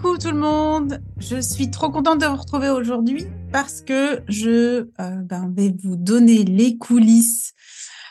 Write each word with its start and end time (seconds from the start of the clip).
Coucou 0.00 0.16
tout 0.16 0.30
le 0.30 0.38
monde, 0.38 1.02
je 1.18 1.38
suis 1.42 1.70
trop 1.70 1.90
contente 1.90 2.22
de 2.22 2.26
vous 2.26 2.36
retrouver 2.36 2.70
aujourd'hui 2.70 3.26
parce 3.52 3.82
que 3.82 4.22
je 4.28 4.88
euh, 4.98 5.16
ben, 5.24 5.52
vais 5.54 5.74
vous 5.82 5.96
donner 5.96 6.42
les 6.42 6.78
coulisses 6.78 7.52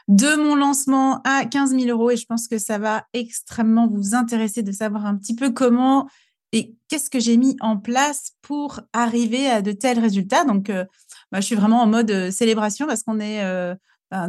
de 0.07 0.35
mon 0.35 0.53
lancement 0.53 1.19
à 1.23 1.45
15 1.45 1.71
000 1.71 1.85
euros 1.85 2.11
et 2.11 2.15
je 2.15 2.27
pense 2.27 2.47
que 2.47 2.59
ça 2.59 2.77
va 2.77 3.05
extrêmement 3.13 3.87
vous 3.87 4.13
intéresser 4.13 4.61
de 4.61 4.71
savoir 4.71 5.07
un 5.07 5.17
petit 5.17 5.33
peu 5.33 5.49
comment 5.49 6.07
et 6.51 6.75
qu'est-ce 6.89 7.09
que 7.09 7.19
j'ai 7.19 7.37
mis 7.37 7.57
en 7.59 7.77
place 7.77 8.33
pour 8.43 8.81
arriver 8.93 9.47
à 9.47 9.63
de 9.63 9.71
tels 9.71 9.97
résultats. 9.97 10.45
Donc, 10.45 10.69
euh, 10.69 10.85
ben, 11.31 11.41
je 11.41 11.45
suis 11.47 11.55
vraiment 11.55 11.81
en 11.81 11.87
mode 11.87 12.11
euh, 12.11 12.29
célébration 12.29 12.85
parce 12.85 13.01
qu'on 13.01 13.19
est 13.19 13.41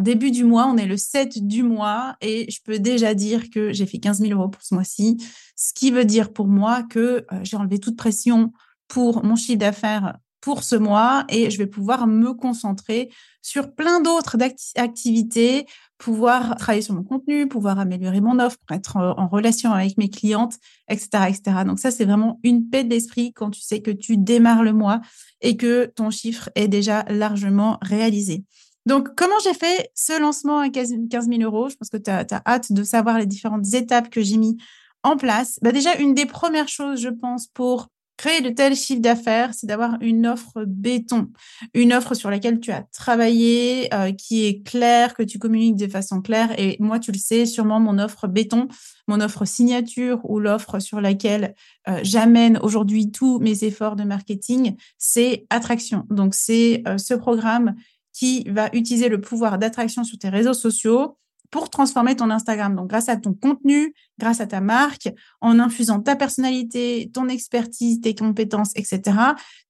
début 0.01 0.31
du 0.31 0.45
mois, 0.45 0.67
on 0.67 0.77
est 0.77 0.87
le 0.87 0.97
7 0.97 1.47
du 1.47 1.63
mois 1.63 2.17
et 2.21 2.51
je 2.51 2.61
peux 2.63 2.79
déjà 2.79 3.15
dire 3.15 3.51
que 3.51 3.73
j'ai 3.73 3.87
fait 3.87 3.99
15 3.99 4.19
000 4.21 4.39
euros 4.39 4.49
pour 4.49 4.63
ce 4.63 4.75
mois-ci, 4.75 5.17
ce 5.57 5.73
qui 5.73 5.91
veut 5.91 6.05
dire 6.05 6.33
pour 6.33 6.49
moi 6.49 6.83
que 6.83 7.25
euh, 7.33 7.41
j'ai 7.43 7.57
enlevé 7.57 7.79
toute 7.79 7.97
pression 7.97 8.53
pour 8.89 9.25
mon 9.25 9.37
chiffre 9.37 9.59
d'affaires 9.59 10.19
pour 10.41 10.65
ce 10.65 10.77
mois 10.77 11.25
et 11.29 11.51
je 11.51 11.59
vais 11.59 11.67
pouvoir 11.67 12.07
me 12.07 12.33
concentrer 12.33 13.11
sur 13.43 13.75
plein 13.75 14.01
d'autres 14.01 14.37
activités, 14.77 15.67
pouvoir 15.99 16.57
travailler 16.57 16.83
sur 16.83 16.95
mon 16.95 17.03
contenu, 17.03 17.47
pouvoir 17.47 17.79
améliorer 17.79 18.21
mon 18.21 18.39
offre, 18.39 18.57
être 18.71 18.97
en 18.97 19.29
relation 19.29 19.73
avec 19.73 19.99
mes 19.99 20.09
clientes, 20.09 20.55
etc., 20.89 21.09
etc. 21.29 21.65
Donc 21.67 21.79
ça, 21.79 21.91
c'est 21.91 22.05
vraiment 22.05 22.41
une 22.43 22.69
paix 22.69 22.85
d'esprit 22.85 23.33
quand 23.35 23.51
tu 23.51 23.61
sais 23.61 23.81
que 23.81 23.91
tu 23.91 24.17
démarres 24.17 24.63
le 24.63 24.73
mois 24.73 25.01
et 25.43 25.57
que 25.57 25.87
ton 25.87 26.11
chiffre 26.11 26.49
est 26.55 26.69
déjà 26.69 27.05
largement 27.09 27.79
réalisé. 27.83 28.45
Donc, 28.91 29.15
comment 29.15 29.39
j'ai 29.45 29.55
fait 29.55 29.93
ce 29.95 30.21
lancement 30.21 30.59
à 30.59 30.69
15 30.69 30.89
000 31.09 31.43
euros? 31.43 31.69
Je 31.69 31.77
pense 31.77 31.91
que 31.91 31.97
tu 31.97 32.11
as, 32.11 32.27
hâte 32.45 32.73
de 32.73 32.83
savoir 32.83 33.19
les 33.19 33.27
différentes 33.27 33.73
étapes 33.73 34.11
que 34.11 34.21
j'ai 34.21 34.37
mis 34.37 34.57
en 35.05 35.17
place. 35.17 35.61
Bah 35.63 35.71
déjà, 35.71 35.95
une 35.99 36.13
des 36.13 36.27
premières 36.27 36.67
choses, 36.67 37.01
je 37.01 37.09
pense, 37.09 37.47
pour 37.47 37.87
créer 38.17 38.41
de 38.41 38.51
tels 38.51 38.75
chiffres 38.75 39.01
d'affaires, 39.01 39.55
c'est 39.55 39.69
d'avoir 39.69 39.97
une 40.01 40.27
offre 40.27 40.65
béton, 40.67 41.29
une 41.73 41.93
offre 41.93 42.15
sur 42.15 42.31
laquelle 42.31 42.59
tu 42.59 42.73
as 42.73 42.83
travaillé, 42.93 43.95
euh, 43.95 44.11
qui 44.11 44.45
est 44.45 44.67
claire, 44.67 45.15
que 45.15 45.23
tu 45.23 45.39
communiques 45.39 45.77
de 45.77 45.87
façon 45.87 46.21
claire. 46.21 46.59
Et 46.59 46.77
moi, 46.81 46.99
tu 46.99 47.13
le 47.13 47.19
sais, 47.19 47.47
sûrement 47.47 47.79
mon 47.79 47.97
offre 48.01 48.27
béton, 48.27 48.67
mon 49.07 49.21
offre 49.21 49.45
signature 49.45 50.19
ou 50.25 50.41
l'offre 50.41 50.81
sur 50.81 51.01
laquelle 51.01 51.55
euh, 51.89 52.01
j'amène 52.03 52.59
aujourd'hui 52.61 53.13
tous 53.13 53.39
mes 53.39 53.63
efforts 53.63 53.95
de 53.95 54.03
marketing, 54.03 54.75
c'est 54.99 55.47
attraction. 55.49 56.07
Donc, 56.11 56.35
c'est 56.35 56.83
euh, 56.89 56.99
ce 56.99 57.15
programme 57.15 57.77
qui 58.21 58.45
va 58.51 58.69
utiliser 58.75 59.09
le 59.09 59.19
pouvoir 59.19 59.59
d'attraction 59.59 60.05
sur 60.05 60.19
tes 60.19 60.29
réseaux 60.29 60.53
sociaux 60.53 61.17
pour 61.51 61.71
transformer 61.71 62.15
ton 62.17 62.29
Instagram. 62.29 62.77
Donc, 62.77 62.91
grâce 62.91 63.09
à 63.09 63.17
ton 63.17 63.33
contenu, 63.33 63.95
grâce 64.19 64.43
à 64.43 64.47
ta 64.47 64.61
marque, 64.61 65.09
en 65.41 65.59
infusant 65.59 66.01
ta 66.01 66.17
personnalité, 66.17 67.11
ton 67.15 67.29
expertise, 67.29 68.03
tes 68.03 68.15
compétences, 68.15 68.73
etc., 68.77 69.17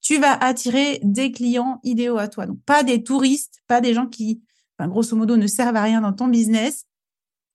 tu 0.01 0.19
vas 0.19 0.33
attirer 0.33 0.99
des 1.05 1.31
clients 1.31 1.79
idéaux 1.85 2.19
à 2.19 2.27
toi. 2.27 2.47
Donc, 2.47 2.61
pas 2.65 2.83
des 2.83 3.05
touristes, 3.05 3.61
pas 3.69 3.81
des 3.81 3.95
gens 3.95 4.09
qui, 4.09 4.43
grosso 4.81 5.15
modo, 5.15 5.37
ne 5.37 5.47
servent 5.47 5.77
à 5.77 5.83
rien 5.83 6.01
dans 6.01 6.13
ton 6.13 6.27
business, 6.27 6.87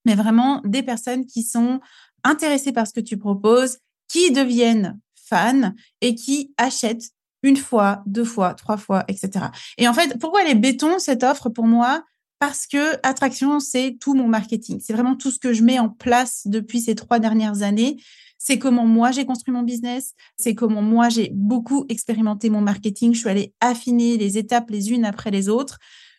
mais 0.05 0.15
vraiment 0.15 0.61
des 0.63 0.81
personnes 0.81 1.25
qui 1.25 1.43
sont 1.43 1.81
intéressées 2.23 2.71
par 2.71 2.87
ce 2.87 2.93
que 2.93 3.01
tu 3.01 3.17
proposes, 3.17 3.79
qui 4.07 4.31
deviennent 4.31 4.97
fans 5.13 5.73
et 5.99 6.15
qui 6.15 6.53
achètent 6.55 7.11
une 7.45 7.57
fois, 7.57 8.01
deux 8.07 8.25
fois, 8.25 8.55
trois 8.55 8.75
fois, 8.75 9.05
etc. 9.07 9.45
Et 9.77 9.87
en 9.87 9.93
fait, 9.93 10.17
pourquoi 10.19 10.41
elle 10.41 10.49
est 10.49 10.55
béton, 10.55 10.97
cette 10.97 11.23
offre 11.23 11.49
pour 11.49 11.67
moi? 11.67 12.03
Parce 12.39 12.65
que 12.65 12.97
attraction, 13.03 13.59
c'est 13.59 13.97
tout 14.01 14.15
mon 14.15 14.27
marketing. 14.27 14.79
C'est 14.83 14.93
vraiment 14.93 15.15
tout 15.15 15.29
ce 15.29 15.37
que 15.37 15.53
je 15.53 15.61
mets 15.61 15.77
en 15.77 15.89
place 15.89 16.41
depuis 16.45 16.81
ces 16.81 16.95
trois 16.95 17.19
dernières 17.19 17.61
années. 17.61 17.97
C'est 18.39 18.57
comment 18.57 18.85
moi 18.85 19.11
j'ai 19.11 19.25
construit 19.25 19.53
mon 19.53 19.63
business, 19.63 20.13
c'est 20.37 20.55
comment 20.55 20.81
moi 20.81 21.07
j'ai 21.09 21.31
beaucoup 21.33 21.85
expérimenté 21.87 22.49
mon 22.49 22.61
marketing. 22.61 23.13
Je 23.13 23.19
suis 23.19 23.29
allée 23.29 23.53
affiner 23.61 24.17
les 24.17 24.37
étapes 24.37 24.69
les 24.71 24.91
unes 24.91 25.05
après 25.05 25.31
les 25.31 25.47
autres 25.47 25.77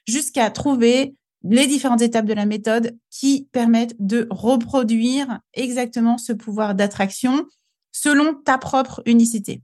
jusqu'à 0.08 0.48
trouver 0.50 1.14
les 1.44 1.66
différentes 1.66 2.02
étapes 2.02 2.24
de 2.24 2.32
la 2.32 2.46
méthode 2.46 2.96
qui 3.10 3.48
permettent 3.52 3.96
de 3.98 4.26
reproduire 4.30 5.40
exactement 5.54 6.18
ce 6.18 6.32
pouvoir 6.32 6.74
d'attraction 6.74 7.46
selon 7.92 8.34
ta 8.34 8.58
propre 8.58 9.02
unicité. 9.06 9.62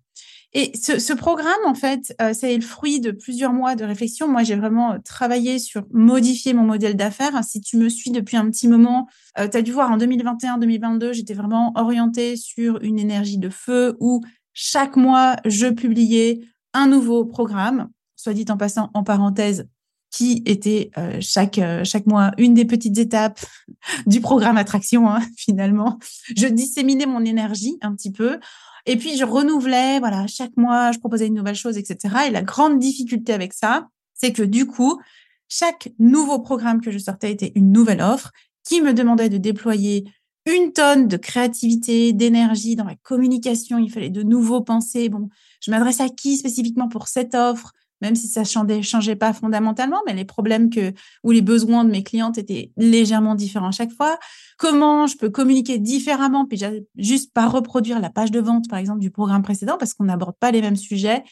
Et 0.54 0.72
ce, 0.76 1.14
programme, 1.14 1.64
en 1.64 1.74
fait, 1.74 2.14
euh, 2.20 2.34
c'est 2.34 2.54
le 2.54 2.62
fruit 2.62 3.00
de 3.00 3.10
plusieurs 3.10 3.54
mois 3.54 3.74
de 3.74 3.84
réflexion. 3.84 4.28
Moi, 4.28 4.42
j'ai 4.42 4.54
vraiment 4.54 4.92
euh, 4.92 4.98
travaillé 5.02 5.58
sur 5.58 5.84
modifier 5.92 6.52
mon 6.52 6.64
modèle 6.64 6.94
d'affaires. 6.94 7.42
Si 7.42 7.62
tu 7.62 7.78
me 7.78 7.88
suis 7.88 8.10
depuis 8.10 8.36
un 8.36 8.50
petit 8.50 8.68
moment, 8.68 9.08
euh, 9.38 9.48
tu 9.48 9.56
as 9.56 9.62
dû 9.62 9.72
voir 9.72 9.90
en 9.90 9.96
2021-2022, 9.96 11.14
j'étais 11.14 11.32
vraiment 11.32 11.72
orientée 11.74 12.36
sur 12.36 12.82
une 12.82 12.98
énergie 12.98 13.38
de 13.38 13.48
feu 13.48 13.96
où 13.98 14.20
chaque 14.52 14.96
mois, 14.96 15.36
je 15.46 15.68
publiais 15.68 16.42
un 16.74 16.86
nouveau 16.86 17.24
programme, 17.24 17.88
soit 18.16 18.34
dit 18.34 18.44
en 18.50 18.58
passant 18.58 18.90
en 18.92 19.04
parenthèse, 19.04 19.66
qui 20.10 20.42
était 20.44 20.90
chaque 21.20 21.58
chaque 21.84 22.04
mois 22.04 22.32
une 22.36 22.52
des 22.52 22.66
petites 22.66 22.98
étapes 22.98 23.40
du 24.06 24.20
programme 24.20 24.58
attraction 24.58 25.08
hein, 25.08 25.20
finalement. 25.38 25.98
Je 26.36 26.48
disséminais 26.48 27.06
mon 27.06 27.24
énergie 27.24 27.78
un 27.80 27.94
petit 27.94 28.12
peu 28.12 28.38
et 28.86 28.96
puis, 28.96 29.16
je 29.16 29.24
renouvelais, 29.24 30.00
voilà, 30.00 30.26
chaque 30.26 30.56
mois, 30.56 30.92
je 30.92 30.98
proposais 30.98 31.26
une 31.28 31.34
nouvelle 31.34 31.54
chose, 31.54 31.78
etc. 31.78 32.14
Et 32.26 32.30
la 32.30 32.42
grande 32.42 32.78
difficulté 32.78 33.32
avec 33.32 33.52
ça, 33.52 33.88
c'est 34.14 34.32
que 34.32 34.42
du 34.42 34.66
coup, 34.66 35.00
chaque 35.48 35.90
nouveau 35.98 36.40
programme 36.40 36.80
que 36.80 36.90
je 36.90 36.98
sortais 36.98 37.32
était 37.32 37.52
une 37.54 37.72
nouvelle 37.72 38.00
offre 38.00 38.32
qui 38.64 38.80
me 38.80 38.94
demandait 38.94 39.28
de 39.28 39.38
déployer 39.38 40.04
une 40.46 40.72
tonne 40.72 41.06
de 41.06 41.16
créativité, 41.16 42.12
d'énergie 42.12 42.74
dans 42.74 42.84
la 42.84 42.96
communication. 42.96 43.78
Il 43.78 43.90
fallait 43.90 44.10
de 44.10 44.22
nouveaux 44.22 44.62
pensées. 44.62 45.08
Bon, 45.08 45.28
je 45.60 45.70
m'adresse 45.70 46.00
à 46.00 46.08
qui 46.08 46.36
spécifiquement 46.36 46.88
pour 46.88 47.06
cette 47.06 47.34
offre? 47.34 47.72
Même 48.02 48.16
si 48.16 48.26
ça 48.26 48.42
ne 48.42 48.82
changeait 48.82 49.16
pas 49.16 49.32
fondamentalement, 49.32 50.00
mais 50.06 50.12
les 50.12 50.24
problèmes 50.24 50.70
que, 50.70 50.92
ou 51.22 51.30
les 51.30 51.40
besoins 51.40 51.84
de 51.84 51.90
mes 51.90 52.02
clientes 52.02 52.36
étaient 52.36 52.72
légèrement 52.76 53.36
différents 53.36 53.70
chaque 53.70 53.92
fois. 53.92 54.18
Comment 54.58 55.06
je 55.06 55.16
peux 55.16 55.30
communiquer 55.30 55.78
différemment, 55.78 56.44
puis 56.44 56.60
juste 56.96 57.32
pas 57.32 57.46
reproduire 57.46 58.00
la 58.00 58.10
page 58.10 58.32
de 58.32 58.40
vente, 58.40 58.68
par 58.68 58.80
exemple, 58.80 59.00
du 59.00 59.10
programme 59.10 59.42
précédent, 59.42 59.76
parce 59.78 59.94
qu'on 59.94 60.04
n'aborde 60.04 60.36
pas 60.38 60.50
les 60.50 60.60
mêmes 60.60 60.76
sujets. 60.76 61.22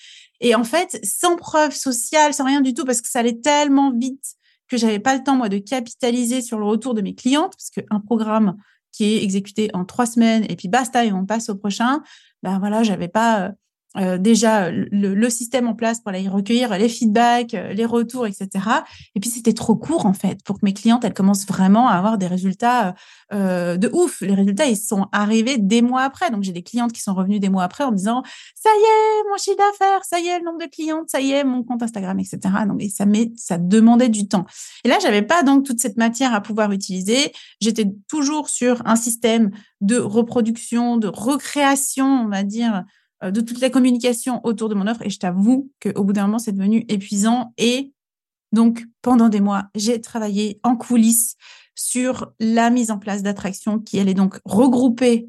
Et 0.41 0.55
en 0.55 0.65
fait, 0.65 0.99
sans 1.05 1.37
preuve 1.37 1.75
sociale, 1.75 2.33
sans 2.33 2.45
rien 2.45 2.61
du 2.61 2.73
tout, 2.73 2.85
parce 2.85 3.01
que 3.01 3.09
ça 3.09 3.19
allait 3.19 3.41
tellement 3.41 3.93
vite 3.93 4.37
que 4.69 4.77
j'avais 4.77 5.01
pas 5.01 5.17
le 5.17 5.25
temps, 5.25 5.35
moi, 5.35 5.49
de 5.49 5.59
capitaliser 5.59 6.41
sur 6.41 6.59
le 6.61 6.65
retour 6.65 6.95
de 6.95 7.03
mes 7.03 7.17
clientes, 7.17 7.53
parce 7.57 7.71
qu'un 7.71 8.01
programme 8.01 8.57
qui 8.93 9.05
est 9.05 9.25
exécuté 9.25 9.71
en 9.75 9.85
trois 9.85 10.07
semaines 10.07 10.45
et 10.49 10.57
puis 10.57 10.69
basta 10.69 11.05
et 11.05 11.13
on 11.13 11.27
passe 11.27 11.49
au 11.49 11.57
prochain, 11.57 12.03
ben 12.43 12.59
voilà, 12.59 12.83
j'avais 12.83 13.09
pas 13.09 13.53
euh, 13.97 14.11
euh, 14.11 14.19
déjà 14.19 14.71
le, 14.71 15.31
système 15.31 15.69
en 15.69 15.75
place 15.75 16.01
pour 16.01 16.11
aller 16.11 16.29
recueillir 16.29 16.77
les 16.77 16.89
feedbacks, 16.89 17.55
euh, 17.55 17.73
les 17.73 17.85
retours, 17.85 18.27
etc. 18.27 18.49
Et 19.15 19.21
puis 19.21 19.31
c'était 19.31 19.53
trop 19.53 19.77
court 19.77 20.07
en 20.07 20.13
fait 20.13 20.43
pour 20.45 20.57
que 20.59 20.65
mes 20.65 20.73
clientes 20.73 21.05
elles 21.05 21.15
commencent 21.15 21.47
vraiment 21.47 21.89
à 21.89 21.95
avoir 21.95 22.19
des 22.19 22.27
résultats 22.27 22.95
euh, 23.33 23.77
de 23.77 23.89
ouf. 23.93 24.21
Les 24.21 24.35
résultats 24.35 24.67
ils 24.67 24.77
sont 24.77 25.07
arrivés 25.13 25.59
des 25.59 25.83
mois 25.83 26.03
après. 26.03 26.31
Donc 26.31 26.43
j'ai 26.43 26.53
des 26.53 26.63
clientes 26.63 26.93
qui 26.93 27.01
sont 27.01 27.15
revenues 27.15 27.41
des 27.41 27.49
mois 27.49 27.65
après 27.65 27.85
en 27.85 27.93
me 27.93 27.97
disant 27.97 28.23
ça 28.55 28.71
y 28.71 28.83
est 28.83 29.31
mon 29.31 29.37
chiffre 29.39 29.57
d'affaires, 29.57 30.05
ça 30.05 30.19
y 30.21 30.27
est 30.27 30.39
le 30.39 30.45
nombre 30.45 30.59
de 30.59 30.71
clientes, 30.71 31.09
ça 31.09 31.21
y 31.21 31.33
est 31.33 31.45
mon 31.45 31.63
compte 31.63 31.83
Instagram, 31.83 32.19
etc. 32.19 32.39
Donc 32.67 32.83
et 32.83 32.89
ça 32.89 33.07
met, 33.07 33.33
ça 33.37 33.59
demandait 33.59 34.09
du 34.09 34.29
temps. 34.29 34.47
Et 34.85 34.89
là 34.89 34.99
j'avais 35.01 35.23
pas 35.23 35.43
donc 35.43 35.65
toute 35.65 35.81
cette 35.81 35.97
matière 35.97 36.35
à 36.35 36.41
pouvoir 36.41 36.73
utiliser. 36.73 37.33
J'étais 37.61 37.87
toujours 38.09 38.49
sur 38.49 38.83
un 38.87 38.97
système 38.97 39.51
de 39.81 39.99
reproduction, 39.99 40.97
de 40.97 41.09
recréation, 41.09 42.07
on 42.07 42.29
va 42.29 42.43
dire 42.43 42.75
euh, 42.77 42.81
de 43.23 43.41
toute 43.41 43.61
la 43.61 43.71
communication 43.71 44.41
autour 44.45 44.69
de 44.69 44.75
mon 44.75 44.87
offre. 44.87 45.03
Et 45.03 45.11
je 45.11 45.19
t'avoue 45.19 45.71
qu'au 45.81 46.05
bout 46.05 46.13
d'un 46.13 46.27
moment, 46.27 46.39
c'est 46.39 46.53
devenu 46.53 46.85
épuisant. 46.89 47.53
Et 47.59 47.93
donc, 48.53 48.85
pendant 49.03 49.29
des 49.29 49.41
mois, 49.41 49.69
j'ai 49.75 50.01
travaillé 50.01 50.61
en 50.63 50.77
coulisses 50.77 51.37
sur 51.75 52.33
la 52.41 52.71
mise 52.71 52.91
en 52.91 52.99
place 52.99 53.23
d'attractions 53.23 53.79
qui 53.79 54.01
allait 54.01 54.15
donc 54.15 54.41
regrouper 54.45 55.29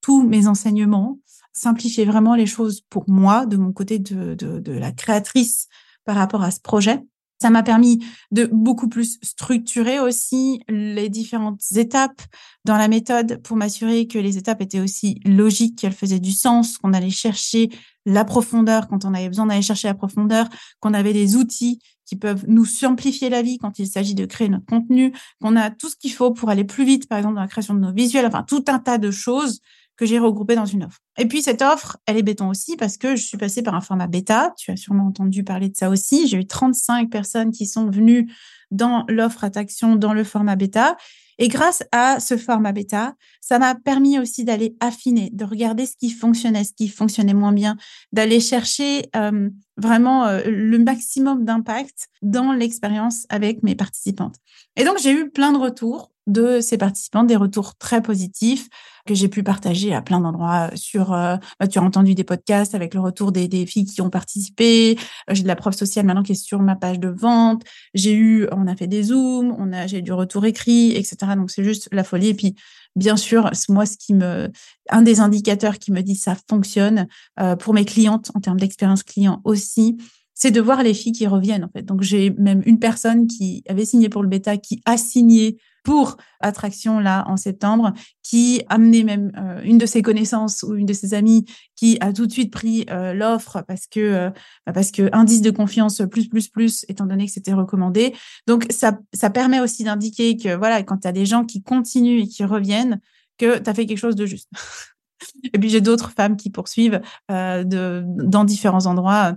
tous 0.00 0.22
mes 0.22 0.46
enseignements, 0.46 1.18
simplifier 1.52 2.04
vraiment 2.04 2.34
les 2.34 2.46
choses 2.46 2.82
pour 2.88 3.08
moi, 3.08 3.46
de 3.46 3.56
mon 3.56 3.72
côté 3.72 3.98
de, 3.98 4.34
de, 4.34 4.60
de 4.60 4.72
la 4.72 4.92
créatrice 4.92 5.68
par 6.04 6.16
rapport 6.16 6.42
à 6.42 6.50
ce 6.50 6.60
projet. 6.60 7.02
Ça 7.40 7.50
m'a 7.50 7.62
permis 7.62 8.04
de 8.32 8.48
beaucoup 8.52 8.88
plus 8.88 9.18
structurer 9.22 10.00
aussi 10.00 10.60
les 10.68 11.08
différentes 11.08 11.62
étapes 11.76 12.20
dans 12.64 12.76
la 12.76 12.88
méthode 12.88 13.40
pour 13.42 13.56
m'assurer 13.56 14.06
que 14.08 14.18
les 14.18 14.38
étapes 14.38 14.60
étaient 14.60 14.80
aussi 14.80 15.20
logiques, 15.24 15.78
qu'elles 15.78 15.92
faisaient 15.92 16.18
du 16.18 16.32
sens, 16.32 16.78
qu'on 16.78 16.92
allait 16.92 17.10
chercher 17.10 17.70
la 18.06 18.24
profondeur 18.24 18.88
quand 18.88 19.04
on 19.04 19.14
avait 19.14 19.28
besoin 19.28 19.46
d'aller 19.46 19.62
chercher 19.62 19.88
la 19.88 19.94
profondeur, 19.94 20.48
qu'on 20.80 20.94
avait 20.94 21.12
des 21.12 21.36
outils 21.36 21.78
qui 22.06 22.16
peuvent 22.16 22.44
nous 22.48 22.64
simplifier 22.64 23.28
la 23.28 23.42
vie 23.42 23.58
quand 23.58 23.78
il 23.78 23.86
s'agit 23.86 24.14
de 24.14 24.24
créer 24.24 24.48
notre 24.48 24.64
contenu, 24.64 25.12
qu'on 25.42 25.56
a 25.56 25.70
tout 25.70 25.90
ce 25.90 25.96
qu'il 25.96 26.12
faut 26.12 26.32
pour 26.32 26.48
aller 26.48 26.64
plus 26.64 26.84
vite, 26.84 27.06
par 27.06 27.18
exemple, 27.18 27.34
dans 27.34 27.42
la 27.42 27.48
création 27.48 27.74
de 27.74 27.80
nos 27.80 27.92
visuels, 27.92 28.26
enfin, 28.26 28.42
tout 28.42 28.64
un 28.68 28.78
tas 28.78 28.98
de 28.98 29.10
choses 29.10 29.60
que 29.98 30.06
j'ai 30.06 30.18
regroupé 30.18 30.54
dans 30.54 30.64
une 30.64 30.84
offre. 30.84 31.00
Et 31.18 31.26
puis 31.26 31.42
cette 31.42 31.60
offre, 31.60 31.98
elle 32.06 32.16
est 32.16 32.22
béton 32.22 32.48
aussi 32.48 32.76
parce 32.76 32.96
que 32.96 33.16
je 33.16 33.22
suis 33.22 33.36
passée 33.36 33.62
par 33.62 33.74
un 33.74 33.80
format 33.80 34.06
bêta. 34.06 34.54
Tu 34.56 34.70
as 34.70 34.76
sûrement 34.76 35.06
entendu 35.06 35.44
parler 35.44 35.68
de 35.68 35.76
ça 35.76 35.90
aussi. 35.90 36.28
J'ai 36.28 36.38
eu 36.38 36.46
35 36.46 37.10
personnes 37.10 37.50
qui 37.50 37.66
sont 37.66 37.90
venues 37.90 38.32
dans 38.70 39.04
l'offre 39.08 39.44
attraction 39.44 39.96
dans 39.96 40.14
le 40.14 40.24
format 40.24 40.56
bêta. 40.56 40.96
Et 41.40 41.48
grâce 41.48 41.84
à 41.92 42.18
ce 42.18 42.36
format 42.36 42.72
bêta, 42.72 43.14
ça 43.40 43.58
m'a 43.58 43.74
permis 43.76 44.18
aussi 44.18 44.44
d'aller 44.44 44.76
affiner, 44.80 45.30
de 45.32 45.44
regarder 45.44 45.86
ce 45.86 45.96
qui 45.96 46.10
fonctionnait, 46.10 46.64
ce 46.64 46.72
qui 46.72 46.88
fonctionnait 46.88 47.34
moins 47.34 47.52
bien, 47.52 47.76
d'aller 48.12 48.40
chercher 48.40 49.08
euh, 49.14 49.48
vraiment 49.76 50.26
euh, 50.26 50.42
le 50.46 50.78
maximum 50.78 51.44
d'impact 51.44 52.08
dans 52.22 52.52
l'expérience 52.52 53.24
avec 53.28 53.62
mes 53.62 53.76
participantes. 53.76 54.36
Et 54.76 54.84
donc, 54.84 54.98
j'ai 55.00 55.12
eu 55.12 55.30
plein 55.30 55.52
de 55.52 55.58
retours 55.58 56.10
de 56.28 56.60
ces 56.60 56.78
participants, 56.78 57.24
des 57.24 57.36
retours 57.36 57.74
très 57.76 58.00
positifs 58.00 58.68
que 59.06 59.14
j'ai 59.14 59.28
pu 59.28 59.42
partager 59.42 59.94
à 59.94 60.02
plein 60.02 60.20
d'endroits 60.20 60.70
sur, 60.74 61.14
euh, 61.14 61.36
bah, 61.58 61.66
tu 61.66 61.78
as 61.78 61.82
entendu 61.82 62.14
des 62.14 62.24
podcasts 62.24 62.74
avec 62.74 62.92
le 62.92 63.00
retour 63.00 63.32
des, 63.32 63.48
filles 63.66 63.86
qui 63.86 64.02
ont 64.02 64.10
participé. 64.10 64.98
Euh, 65.30 65.34
j'ai 65.34 65.42
de 65.42 65.48
la 65.48 65.56
preuve 65.56 65.72
sociale 65.72 66.04
maintenant 66.04 66.22
qui 66.22 66.32
est 66.32 66.34
sur 66.34 66.60
ma 66.60 66.76
page 66.76 67.00
de 67.00 67.08
vente. 67.08 67.62
J'ai 67.94 68.14
eu, 68.14 68.46
on 68.52 68.66
a 68.66 68.76
fait 68.76 68.86
des 68.86 69.04
zooms, 69.04 69.56
on 69.58 69.72
a, 69.72 69.86
j'ai 69.86 70.02
du 70.02 70.12
retour 70.12 70.44
écrit, 70.44 70.92
etc. 70.92 71.16
Donc 71.36 71.50
c'est 71.50 71.64
juste 71.64 71.88
la 71.90 72.04
folie. 72.04 72.28
Et 72.28 72.34
puis, 72.34 72.54
bien 72.94 73.16
sûr, 73.16 73.50
moi, 73.70 73.86
ce 73.86 73.96
qui 73.96 74.12
me, 74.12 74.50
un 74.90 75.02
des 75.02 75.20
indicateurs 75.20 75.78
qui 75.78 75.90
me 75.90 76.02
dit 76.02 76.14
ça 76.14 76.36
fonctionne 76.48 77.08
euh, 77.40 77.56
pour 77.56 77.72
mes 77.72 77.86
clientes 77.86 78.30
en 78.34 78.40
termes 78.40 78.60
d'expérience 78.60 79.02
client 79.02 79.40
aussi, 79.44 79.96
c'est 80.34 80.50
de 80.52 80.60
voir 80.60 80.82
les 80.82 80.94
filles 80.94 81.12
qui 81.12 81.26
reviennent 81.26 81.64
en 81.64 81.68
fait. 81.68 81.82
Donc 81.82 82.02
j'ai 82.02 82.30
même 82.30 82.62
une 82.64 82.78
personne 82.78 83.26
qui 83.26 83.64
avait 83.68 83.84
signé 83.84 84.08
pour 84.08 84.22
le 84.22 84.28
bêta 84.28 84.56
qui 84.56 84.80
a 84.84 84.96
signé 84.96 85.56
pour 85.88 86.18
Attraction 86.40 87.00
là 87.00 87.24
en 87.28 87.38
septembre, 87.38 87.94
qui 88.22 88.62
amenait 88.68 89.04
même 89.04 89.32
euh, 89.38 89.62
une 89.64 89.78
de 89.78 89.86
ses 89.86 90.02
connaissances 90.02 90.62
ou 90.62 90.74
une 90.74 90.84
de 90.84 90.92
ses 90.92 91.14
amies 91.14 91.46
qui 91.76 91.96
a 92.00 92.12
tout 92.12 92.26
de 92.26 92.30
suite 92.30 92.52
pris 92.52 92.84
euh, 92.90 93.14
l'offre 93.14 93.64
parce 93.66 93.86
que 93.86 93.98
euh, 93.98 94.30
bah, 94.66 94.74
parce 94.74 94.90
que 94.90 95.08
indice 95.12 95.40
de 95.40 95.50
confiance 95.50 96.02
plus 96.10 96.28
plus 96.28 96.48
plus 96.48 96.84
étant 96.88 97.06
donné 97.06 97.24
que 97.24 97.32
c'était 97.32 97.54
recommandé. 97.54 98.14
Donc 98.46 98.66
ça 98.68 98.98
ça 99.14 99.30
permet 99.30 99.60
aussi 99.60 99.82
d'indiquer 99.82 100.36
que 100.36 100.54
voilà 100.54 100.82
quand 100.82 100.98
tu 100.98 101.08
as 101.08 101.12
des 101.12 101.24
gens 101.24 101.46
qui 101.46 101.62
continuent 101.62 102.20
et 102.20 102.28
qui 102.28 102.44
reviennent 102.44 103.00
que 103.38 103.58
tu 103.58 103.70
as 103.70 103.72
fait 103.72 103.86
quelque 103.86 103.96
chose 103.96 104.14
de 104.14 104.26
juste. 104.26 104.50
et 105.54 105.58
puis 105.58 105.70
j'ai 105.70 105.80
d'autres 105.80 106.10
femmes 106.10 106.36
qui 106.36 106.50
poursuivent 106.50 107.00
de 107.30 108.04
dans 108.04 108.44
différents 108.44 108.84
endroits. 108.84 109.36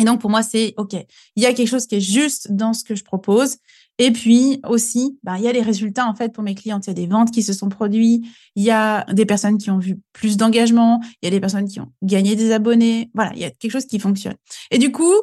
Et 0.00 0.04
donc 0.04 0.20
pour 0.20 0.30
moi 0.30 0.42
c'est 0.42 0.74
OK, 0.76 0.94
il 1.36 1.42
y 1.42 1.46
a 1.46 1.54
quelque 1.54 1.68
chose 1.68 1.86
qui 1.86 1.94
est 1.94 2.00
juste 2.00 2.50
dans 2.50 2.72
ce 2.72 2.82
que 2.82 2.96
je 2.96 3.04
propose 3.04 3.58
et 3.98 4.12
puis 4.12 4.60
aussi, 4.66 5.18
ben, 5.24 5.36
il 5.36 5.42
y 5.42 5.48
a 5.48 5.52
les 5.52 5.62
résultats 5.62 6.06
en 6.06 6.14
fait 6.14 6.32
pour 6.32 6.44
mes 6.44 6.54
clients. 6.54 6.80
Il 6.80 6.86
y 6.86 6.90
a 6.90 6.94
des 6.94 7.06
ventes 7.06 7.32
qui 7.32 7.42
se 7.42 7.52
sont 7.52 7.68
produites, 7.68 8.24
il 8.54 8.62
y 8.62 8.70
a 8.70 9.04
des 9.12 9.26
personnes 9.26 9.58
qui 9.58 9.70
ont 9.70 9.78
vu 9.78 9.98
plus 10.12 10.36
d'engagement, 10.36 11.00
il 11.20 11.26
y 11.26 11.28
a 11.28 11.30
des 11.30 11.40
personnes 11.40 11.66
qui 11.66 11.80
ont 11.80 11.92
gagné 12.02 12.36
des 12.36 12.52
abonnés. 12.52 13.10
Voilà, 13.14 13.32
il 13.34 13.40
y 13.40 13.44
a 13.44 13.50
quelque 13.50 13.72
chose 13.72 13.86
qui 13.86 13.98
fonctionne. 13.98 14.36
Et 14.70 14.78
du 14.78 14.92
coup, 14.92 15.14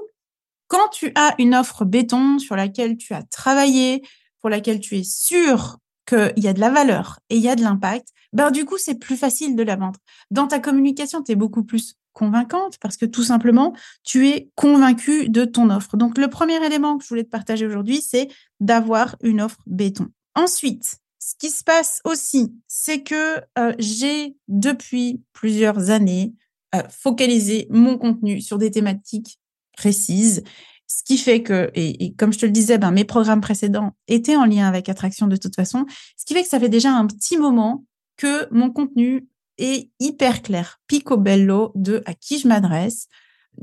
quand 0.67 0.89
tu 0.91 1.11
as 1.15 1.35
une 1.39 1.55
offre 1.55 1.85
béton 1.85 2.37
sur 2.39 2.55
laquelle 2.55 2.97
tu 2.97 3.13
as 3.13 3.23
travaillé, 3.23 4.01
pour 4.41 4.49
laquelle 4.49 4.79
tu 4.79 4.97
es 4.97 5.03
sûr 5.03 5.77
qu'il 6.05 6.33
y 6.37 6.47
a 6.47 6.53
de 6.53 6.59
la 6.59 6.69
valeur 6.69 7.19
et 7.29 7.37
il 7.37 7.41
y 7.41 7.49
a 7.49 7.55
de 7.55 7.61
l'impact, 7.61 8.09
ben 8.33 8.51
du 8.51 8.65
coup, 8.65 8.77
c'est 8.77 8.99
plus 8.99 9.15
facile 9.15 9.55
de 9.55 9.63
la 9.63 9.77
vendre. 9.77 9.99
Dans 10.31 10.47
ta 10.47 10.59
communication, 10.59 11.23
tu 11.23 11.31
es 11.31 11.35
beaucoup 11.35 11.63
plus 11.63 11.95
convaincante 12.15 12.79
parce 12.79 12.97
que 12.97 13.05
tout 13.05 13.23
simplement, 13.23 13.73
tu 14.03 14.27
es 14.29 14.49
convaincu 14.55 15.29
de 15.29 15.45
ton 15.45 15.69
offre. 15.69 15.97
Donc, 15.97 16.17
le 16.17 16.27
premier 16.27 16.63
élément 16.65 16.97
que 16.97 17.03
je 17.03 17.09
voulais 17.09 17.23
te 17.23 17.29
partager 17.29 17.67
aujourd'hui, 17.67 18.01
c'est 18.01 18.29
d'avoir 18.59 19.15
une 19.21 19.41
offre 19.41 19.59
béton. 19.67 20.07
Ensuite, 20.33 20.95
ce 21.19 21.35
qui 21.37 21.49
se 21.49 21.63
passe 21.63 22.01
aussi, 22.05 22.53
c'est 22.67 23.03
que 23.03 23.39
euh, 23.59 23.73
j'ai 23.77 24.35
depuis 24.47 25.21
plusieurs 25.33 25.91
années 25.91 26.33
euh, 26.73 26.81
focalisé 26.89 27.67
mon 27.69 27.97
contenu 27.97 28.41
sur 28.41 28.57
des 28.57 28.71
thématiques 28.71 29.39
précises 29.77 30.43
ce 30.87 31.03
qui 31.03 31.17
fait 31.17 31.41
que, 31.41 31.71
et, 31.73 32.13
comme 32.13 32.31
je 32.31 32.39
te 32.39 32.45
le 32.45 32.51
disais, 32.51 32.77
ben, 32.77 32.91
mes 32.91 33.05
programmes 33.05 33.41
précédents 33.41 33.93
étaient 34.07 34.35
en 34.35 34.45
lien 34.45 34.67
avec 34.67 34.87
Attraction 34.89 35.27
de 35.27 35.35
toute 35.35 35.55
façon, 35.55 35.85
ce 36.17 36.25
qui 36.25 36.33
fait 36.33 36.43
que 36.43 36.49
ça 36.49 36.59
fait 36.59 36.69
déjà 36.69 36.91
un 36.91 37.07
petit 37.07 37.37
moment 37.37 37.85
que 38.17 38.47
mon 38.53 38.71
contenu 38.71 39.27
est 39.57 39.89
hyper 39.99 40.41
clair, 40.41 40.79
picobello 40.87 41.71
de 41.75 42.03
à 42.05 42.13
qui 42.13 42.39
je 42.39 42.47
m'adresse, 42.47 43.07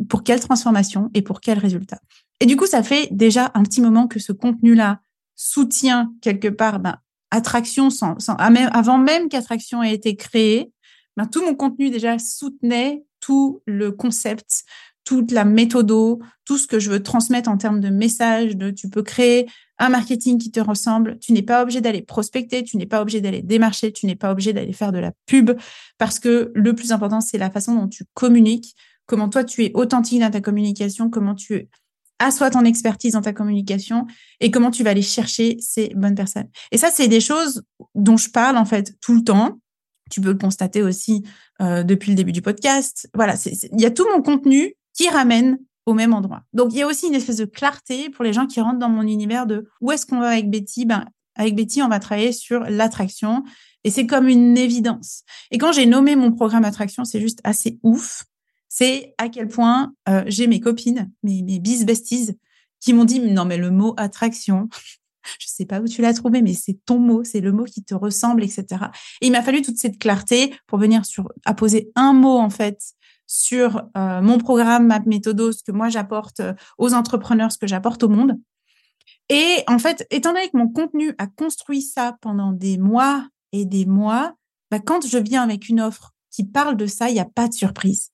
pour 0.09 0.23
quelle 0.23 0.41
transformation 0.41 1.11
et 1.15 1.23
pour 1.23 1.41
quel 1.41 1.59
résultat. 1.59 2.01
Et 2.41 2.47
du 2.47 2.57
coup, 2.57 2.67
ça 2.67 2.83
fait 2.83 3.09
déjà 3.11 3.51
un 3.55 3.63
petit 3.63 3.81
moment 3.81 4.09
que 4.09 4.19
ce 4.19 4.33
contenu-là 4.33 5.01
soutient 5.37 6.13
quelque 6.21 6.49
part 6.49 6.81
ben, 6.81 6.97
Attraction, 7.31 7.89
sans, 7.89 8.17
avant 8.29 8.99
même 8.99 9.31
qu'Attraction 9.31 9.83
ait 9.83 9.95
été 9.95 10.17
créé, 10.17 10.71
ben, 11.17 11.27
tout 11.27 11.43
mon 11.43 11.55
contenu 11.55 11.89
déjà 11.89 12.19
soutenait 12.19 13.05
tout 13.21 13.63
le 13.67 13.91
concept, 13.91 14.65
toute 15.05 15.31
la 15.31 15.45
méthode, 15.45 16.19
tout 16.45 16.59
ce 16.59 16.67
que 16.67 16.79
je 16.79 16.91
veux 16.91 17.03
transmettre 17.03 17.49
en 17.49 17.57
termes 17.57 17.81
de 17.81 17.89
messages, 17.89 18.57
de 18.57 18.71
tu 18.71 18.89
peux 18.91 19.03
créer 19.03 19.49
marketing 19.89 20.39
qui 20.39 20.51
te 20.51 20.61
ressemble. 20.61 21.19
Tu 21.19 21.33
n'es 21.33 21.43
pas 21.43 21.63
obligé 21.63 21.81
d'aller 21.81 22.03
prospecter, 22.03 22.63
tu 22.63 22.77
n'es 22.77 22.87
pas 22.87 23.03
obligé 23.03 23.21
d'aller 23.21 23.43
démarcher, 23.43 23.93
tu 23.93 24.07
n'es 24.07 24.17
pas 24.17 24.31
obligé 24.31 24.53
d'aller 24.53 24.73
faire 24.73 24.93
de 24.93 24.99
la 24.99 25.13
pub 25.27 25.53
parce 25.99 26.19
que 26.19 26.53
le 26.55 26.75
plus 26.75 26.93
important, 26.93 27.21
c'est 27.21 27.39
la 27.39 27.51
façon 27.51 27.75
dont 27.75 27.89
tu 27.89 28.05
communiques, 28.15 28.75
comment 29.07 29.29
toi 29.29 29.45
tu 29.45 29.65
es 29.65 29.73
authentique 29.75 30.21
dans 30.21 30.31
ta 30.31 30.41
communication, 30.41 31.11
comment 31.11 31.35
tu 31.35 31.69
assois 32.19 32.51
ton 32.51 32.65
expertise 32.65 33.15
dans 33.15 33.23
ta 33.23 33.33
communication 33.33 34.07
et 34.41 34.51
comment 34.51 34.71
tu 34.71 34.85
vas 34.85 34.91
aller 34.91 35.03
chercher 35.03 35.57
ces 35.61 35.89
bonnes 35.95 36.15
personnes. 36.15 36.49
Et 36.71 36.79
ça, 36.79 36.91
c'est 36.93 37.09
des 37.09 37.21
choses 37.21 37.63
dont 37.95 38.17
je 38.17 38.31
parle 38.31 38.57
en 38.57 38.65
fait 38.65 38.95
tout 39.01 39.15
le 39.15 39.25
temps. 39.25 39.59
Tu 40.11 40.21
peux 40.21 40.33
le 40.33 40.39
constater 40.39 40.83
aussi 40.83 41.25
euh, 41.61 41.83
depuis 41.83 42.11
le 42.11 42.17
début 42.17 42.33
du 42.33 42.43
podcast. 42.43 43.09
Voilà, 43.15 43.35
il 43.47 43.81
y 43.81 43.87
a 43.87 43.91
tout 43.91 44.07
mon 44.15 44.23
contenu 44.23 44.75
qui 44.95 45.09
ramène 45.09 45.59
au 45.87 45.95
même 45.95 46.15
endroit. 46.15 46.43
Donc, 46.53 46.73
il 46.73 46.79
y 46.79 46.83
a 46.83 46.87
aussi 46.87 47.07
une 47.07 47.15
espèce 47.15 47.39
de 47.39 47.45
clarté 47.45 48.11
pour 48.11 48.25
les 48.25 48.33
gens 48.33 48.47
qui 48.47 48.61
rentrent 48.61 48.79
dans 48.79 48.89
mon 48.89 49.03
univers 49.03 49.47
de 49.47 49.69
où 49.81 49.91
est-ce 49.91 50.07
qu'on 50.07 50.21
va 50.21 50.29
avec 50.29 50.51
Betty? 50.51 50.85
Ben, 50.85 51.07
Avec 51.35 51.55
Betty, 51.55 51.83
on 51.83 51.89
va 51.89 51.99
travailler 51.99 52.33
sur 52.33 52.61
l'attraction 52.61 53.43
et 53.85 53.91
c'est 53.91 54.07
comme 54.07 54.29
une 54.29 54.57
évidence. 54.57 55.25
Et 55.51 55.59
quand 55.59 55.73
j'ai 55.73 55.87
nommé 55.87 56.17
mon 56.17 56.33
programme 56.33 56.65
attraction, 56.65 57.05
c'est 57.05 57.21
juste 57.21 57.41
assez 57.45 57.79
ouf. 57.83 58.25
C'est 58.69 59.15
à 59.19 59.29
quel 59.29 59.49
point 59.49 59.93
euh, 60.09 60.23
j'ai 60.27 60.47
mes 60.47 60.61
copines, 60.61 61.11
mes, 61.23 61.43
mes 61.43 61.59
bis 61.59 61.85
besties, 61.85 62.39
qui 62.81 62.93
m'ont 62.93 63.05
dit 63.05 63.21
non 63.21 63.45
mais 63.45 63.57
le 63.57 63.71
mot 63.71 63.95
attraction, 63.97 64.69
je 65.39 65.47
sais 65.47 65.67
pas 65.67 65.81
où 65.81 65.89
tu 65.89 66.03
l'as 66.03 66.15
trouvé, 66.15 66.43
mais 66.43 66.55
c'est 66.55 66.79
ton 66.85 66.99
mot, 66.99 67.25
c'est 67.25 67.41
le 67.41 67.53
mot 67.53 67.65
qui 67.65 67.83
te 67.83 67.95
ressemble, 67.95 68.45
etc. 68.45 68.67
Et 69.21 69.27
il 69.27 69.33
m'a 69.33 69.43
fallu 69.43 69.63
toute 69.63 69.79
cette 69.79 69.99
clarté 69.99 70.55
pour 70.67 70.79
venir 70.79 71.05
sur 71.05 71.31
à 71.45 71.55
poser 71.55 71.91
un 71.97 72.13
mot 72.13 72.39
en 72.39 72.51
fait 72.51 72.81
sur 73.33 73.81
euh, 73.97 74.21
mon 74.21 74.37
programme, 74.37 74.89
ma 74.89 75.01
méthode, 75.01 75.53
ce 75.53 75.63
que 75.63 75.73
moi 75.73 75.89
j'apporte 75.89 76.41
euh, 76.41 76.53
aux 76.77 76.93
entrepreneurs, 76.93 77.51
ce 77.51 77.57
que 77.57 77.67
j'apporte 77.67 78.03
au 78.03 78.11
monde. 78.11 78.39
Et 79.31 79.65
en 79.69 79.79
fait, 79.79 80.07
étant 80.11 80.35
donné 80.35 80.51
que 80.51 80.59
mon 80.59 80.69
contenu 80.69 81.15
a 81.17 81.27
construit 81.27 81.81
ça 81.81 82.19
pendant 82.21 82.53
des 82.53 82.77
mois 82.77 83.27
et 83.53 83.65
des 83.65 83.87
mois, 83.87 84.35
bah, 84.71 84.81
quand 84.81 85.07
je 85.07 85.17
viens 85.17 85.43
avec 85.43 85.71
une 85.71 85.81
offre 85.81 86.13
qui 86.31 86.45
parle 86.45 86.77
de 86.77 86.85
ça, 86.85 87.09
il 87.09 87.15
n'y 87.15 87.21
a 87.21 87.25
pas 87.25 87.49
de 87.49 87.55
surprise. 87.55 88.11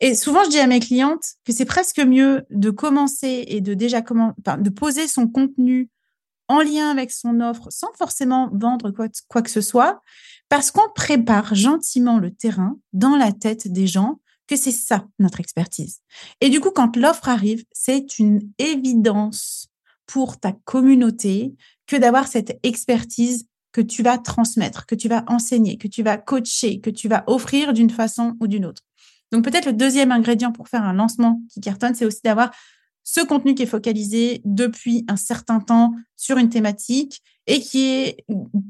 Et 0.00 0.14
souvent, 0.14 0.42
je 0.44 0.48
dis 0.48 0.58
à 0.58 0.66
mes 0.66 0.80
clientes 0.80 1.34
que 1.44 1.52
c'est 1.52 1.66
presque 1.66 2.00
mieux 2.00 2.46
de 2.48 2.70
commencer 2.70 3.44
et 3.48 3.60
de 3.60 3.74
déjà 3.74 4.00
comment, 4.00 4.32
de 4.38 4.70
poser 4.70 5.06
son 5.06 5.28
contenu 5.28 5.90
en 6.48 6.62
lien 6.62 6.90
avec 6.90 7.10
son 7.10 7.40
offre 7.40 7.66
sans 7.68 7.92
forcément 7.98 8.48
vendre 8.54 8.90
quoi 8.90 9.42
que 9.42 9.50
ce 9.50 9.60
soit, 9.60 10.00
parce 10.48 10.70
qu'on 10.70 10.88
prépare 10.94 11.54
gentiment 11.54 12.18
le 12.18 12.30
terrain 12.30 12.78
dans 12.94 13.16
la 13.16 13.32
tête 13.32 13.70
des 13.70 13.86
gens 13.86 14.18
que 14.46 14.56
c'est 14.56 14.72
ça 14.72 15.06
notre 15.18 15.40
expertise. 15.40 16.00
Et 16.40 16.50
du 16.50 16.60
coup, 16.60 16.70
quand 16.70 16.96
l'offre 16.96 17.28
arrive, 17.28 17.64
c'est 17.72 18.18
une 18.18 18.50
évidence 18.58 19.68
pour 20.06 20.38
ta 20.38 20.52
communauté 20.52 21.54
que 21.86 21.96
d'avoir 21.96 22.28
cette 22.28 22.58
expertise 22.62 23.46
que 23.72 23.80
tu 23.80 24.02
vas 24.02 24.18
transmettre, 24.18 24.86
que 24.86 24.94
tu 24.94 25.08
vas 25.08 25.24
enseigner, 25.26 25.76
que 25.76 25.88
tu 25.88 26.02
vas 26.02 26.16
coacher, 26.16 26.80
que 26.80 26.90
tu 26.90 27.08
vas 27.08 27.24
offrir 27.26 27.72
d'une 27.72 27.90
façon 27.90 28.36
ou 28.40 28.46
d'une 28.46 28.64
autre. 28.64 28.82
Donc 29.32 29.44
peut-être 29.44 29.66
le 29.66 29.72
deuxième 29.72 30.12
ingrédient 30.12 30.52
pour 30.52 30.68
faire 30.68 30.82
un 30.82 30.92
lancement 30.92 31.42
qui 31.50 31.60
cartonne, 31.60 31.94
c'est 31.94 32.06
aussi 32.06 32.20
d'avoir 32.24 32.52
ce 33.02 33.20
contenu 33.20 33.54
qui 33.54 33.64
est 33.64 33.66
focalisé 33.66 34.40
depuis 34.44 35.04
un 35.08 35.16
certain 35.16 35.60
temps 35.60 35.92
sur 36.16 36.38
une 36.38 36.48
thématique 36.48 37.22
et 37.46 37.60
qui 37.60 37.88
est, 37.88 38.24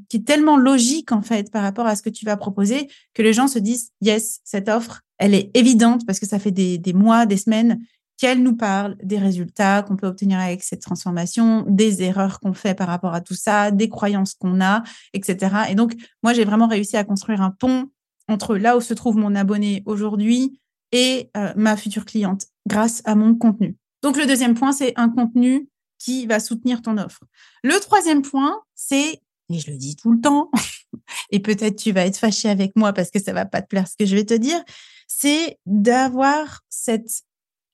qui 0.09 0.17
est 0.17 0.25
tellement 0.25 0.57
logique 0.57 1.11
en 1.11 1.21
fait 1.21 1.51
par 1.51 1.63
rapport 1.63 1.87
à 1.87 1.95
ce 1.95 2.01
que 2.01 2.09
tu 2.09 2.25
vas 2.25 2.37
proposer 2.37 2.87
que 3.13 3.21
les 3.21 3.33
gens 3.33 3.47
se 3.47 3.59
disent 3.59 3.91
yes, 4.01 4.39
cette 4.43 4.69
offre, 4.69 5.01
elle 5.17 5.33
est 5.33 5.49
évidente 5.55 6.05
parce 6.05 6.19
que 6.19 6.27
ça 6.27 6.39
fait 6.39 6.51
des, 6.51 6.77
des 6.77 6.93
mois, 6.93 7.25
des 7.25 7.37
semaines 7.37 7.79
qu'elle 8.17 8.41
nous 8.41 8.55
parle 8.55 8.97
des 9.03 9.19
résultats 9.19 9.83
qu'on 9.83 9.95
peut 9.95 10.07
obtenir 10.07 10.39
avec 10.39 10.63
cette 10.63 10.81
transformation, 10.81 11.65
des 11.67 12.01
erreurs 12.01 12.39
qu'on 12.39 12.53
fait 12.53 12.73
par 12.73 12.87
rapport 12.87 13.13
à 13.13 13.21
tout 13.21 13.35
ça, 13.35 13.71
des 13.71 13.89
croyances 13.89 14.33
qu'on 14.33 14.59
a, 14.59 14.83
etc. 15.13 15.55
Et 15.69 15.75
donc, 15.75 15.95
moi, 16.23 16.33
j'ai 16.33 16.43
vraiment 16.43 16.67
réussi 16.67 16.97
à 16.97 17.03
construire 17.03 17.41
un 17.41 17.51
pont 17.51 17.89
entre 18.27 18.57
là 18.57 18.75
où 18.75 18.81
se 18.81 18.93
trouve 18.93 19.17
mon 19.17 19.35
abonné 19.35 19.83
aujourd'hui 19.85 20.59
et 20.91 21.29
euh, 21.37 21.53
ma 21.55 21.77
future 21.77 22.05
cliente 22.05 22.45
grâce 22.67 23.01
à 23.05 23.15
mon 23.15 23.35
contenu. 23.35 23.75
Donc, 24.01 24.17
le 24.17 24.25
deuxième 24.25 24.55
point, 24.55 24.71
c'est 24.71 24.93
un 24.95 25.09
contenu 25.09 25.69
qui 25.99 26.25
va 26.25 26.39
soutenir 26.39 26.81
ton 26.81 26.97
offre. 26.97 27.23
Le 27.63 27.79
troisième 27.79 28.21
point, 28.21 28.61
c'est, 28.77 29.21
et 29.49 29.59
je 29.59 29.71
le 29.71 29.77
dis 29.77 29.97
tout 29.97 30.13
le 30.13 30.21
temps, 30.21 30.49
et 31.31 31.41
peut-être 31.41 31.75
tu 31.75 31.91
vas 31.91 32.05
être 32.05 32.17
fâché 32.17 32.47
avec 32.47 32.77
moi 32.77 32.93
parce 32.93 33.11
que 33.11 33.19
ça 33.19 33.33
va 33.33 33.45
pas 33.45 33.61
te 33.61 33.67
plaire 33.67 33.87
ce 33.87 33.97
que 33.97 34.05
je 34.05 34.15
vais 34.15 34.23
te 34.23 34.33
dire, 34.33 34.63
c'est 35.07 35.59
d'avoir 35.65 36.61
cette 36.69 37.23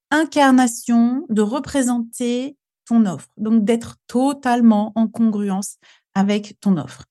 incarnation 0.09 1.25
de 1.29 1.41
représenter 1.41 2.57
ton 2.85 3.05
offre, 3.05 3.29
donc 3.37 3.63
d'être 3.63 3.97
totalement 4.07 4.91
en 4.95 5.07
congruence 5.07 5.77
avec 6.15 6.59
ton 6.59 6.77
offre. 6.77 7.03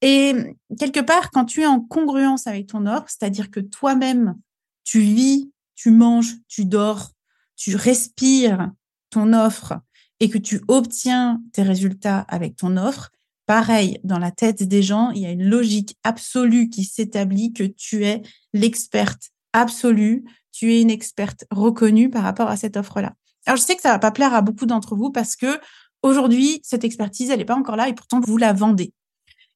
Et 0.00 0.34
quelque 0.78 1.00
part, 1.00 1.30
quand 1.30 1.44
tu 1.44 1.62
es 1.62 1.66
en 1.66 1.80
congruence 1.80 2.46
avec 2.46 2.68
ton 2.68 2.86
offre, 2.86 3.06
c'est-à-dire 3.08 3.50
que 3.50 3.60
toi-même, 3.60 4.36
tu 4.84 5.00
vis, 5.00 5.50
tu 5.74 5.90
manges, 5.90 6.36
tu 6.48 6.64
dors, 6.64 7.10
tu 7.56 7.76
respires 7.76 8.70
ton 9.10 9.32
offre 9.32 9.80
et 10.20 10.30
que 10.30 10.38
tu 10.38 10.62
obtiens 10.68 11.42
tes 11.52 11.62
résultats 11.62 12.20
avec 12.20 12.56
ton 12.56 12.76
offre, 12.76 13.10
pareil, 13.46 13.98
dans 14.04 14.18
la 14.18 14.30
tête 14.30 14.62
des 14.62 14.82
gens, 14.82 15.10
il 15.10 15.22
y 15.22 15.26
a 15.26 15.30
une 15.30 15.44
logique 15.44 15.96
absolue 16.04 16.68
qui 16.68 16.84
s'établit 16.84 17.52
que 17.52 17.64
tu 17.64 18.04
es 18.04 18.22
l'experte 18.52 19.30
absolue, 19.52 20.24
tu 20.52 20.72
es 20.72 20.82
une 20.82 20.90
experte 20.90 21.44
reconnue 21.50 22.10
par 22.10 22.22
rapport 22.22 22.48
à 22.48 22.56
cette 22.56 22.76
offre-là. 22.76 23.14
Alors, 23.46 23.56
je 23.56 23.62
sais 23.62 23.76
que 23.76 23.82
ça 23.82 23.92
va 23.92 23.98
pas 23.98 24.10
plaire 24.10 24.34
à 24.34 24.42
beaucoup 24.42 24.66
d'entre 24.66 24.96
vous 24.96 25.10
parce 25.10 25.36
que 25.36 25.60
aujourd'hui, 26.02 26.60
cette 26.62 26.84
expertise, 26.84 27.30
elle 27.30 27.38
n'est 27.38 27.44
pas 27.44 27.56
encore 27.56 27.76
là 27.76 27.88
et 27.88 27.94
pourtant, 27.94 28.20
vous 28.20 28.36
la 28.36 28.52
vendez. 28.52 28.92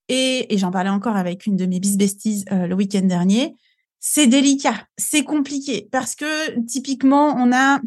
Et, 0.09 0.47
j'en 0.59 0.71
parlais 0.71 0.91
encore 0.91 1.17
avec 1.17 1.47
une 1.47 1.57
de 1.57 1.67
mes 1.67 1.79
bis 1.79 1.97
besties 1.97 2.45
euh, 2.51 2.67
le 2.67 2.75
week-end 2.75 3.03
dernier. 3.03 3.55
C'est 4.01 4.27
délicat, 4.27 4.87
c'est 4.97 5.25
compliqué 5.25 5.89
parce 5.93 6.15
que 6.15 6.59
typiquement, 6.67 7.35
on 7.37 7.53
a, 7.53 7.81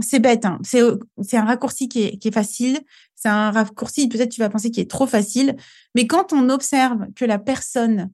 c'est 0.00 0.18
bête, 0.18 0.44
hein, 0.44 0.58
c'est, 0.62 1.36
un 1.36 1.44
raccourci 1.44 1.88
qui 1.88 2.04
est, 2.04 2.18
qui 2.18 2.30
facile. 2.30 2.80
C'est 3.14 3.28
un 3.28 3.50
raccourci, 3.50 4.08
peut-être 4.08 4.30
tu 4.30 4.40
vas 4.40 4.48
penser 4.48 4.70
qu'il 4.70 4.82
est 4.82 4.90
trop 4.90 5.06
facile. 5.06 5.56
Mais 5.94 6.06
quand 6.06 6.32
on 6.32 6.48
observe 6.48 7.06
que 7.14 7.24
la 7.24 7.38
personne 7.38 8.10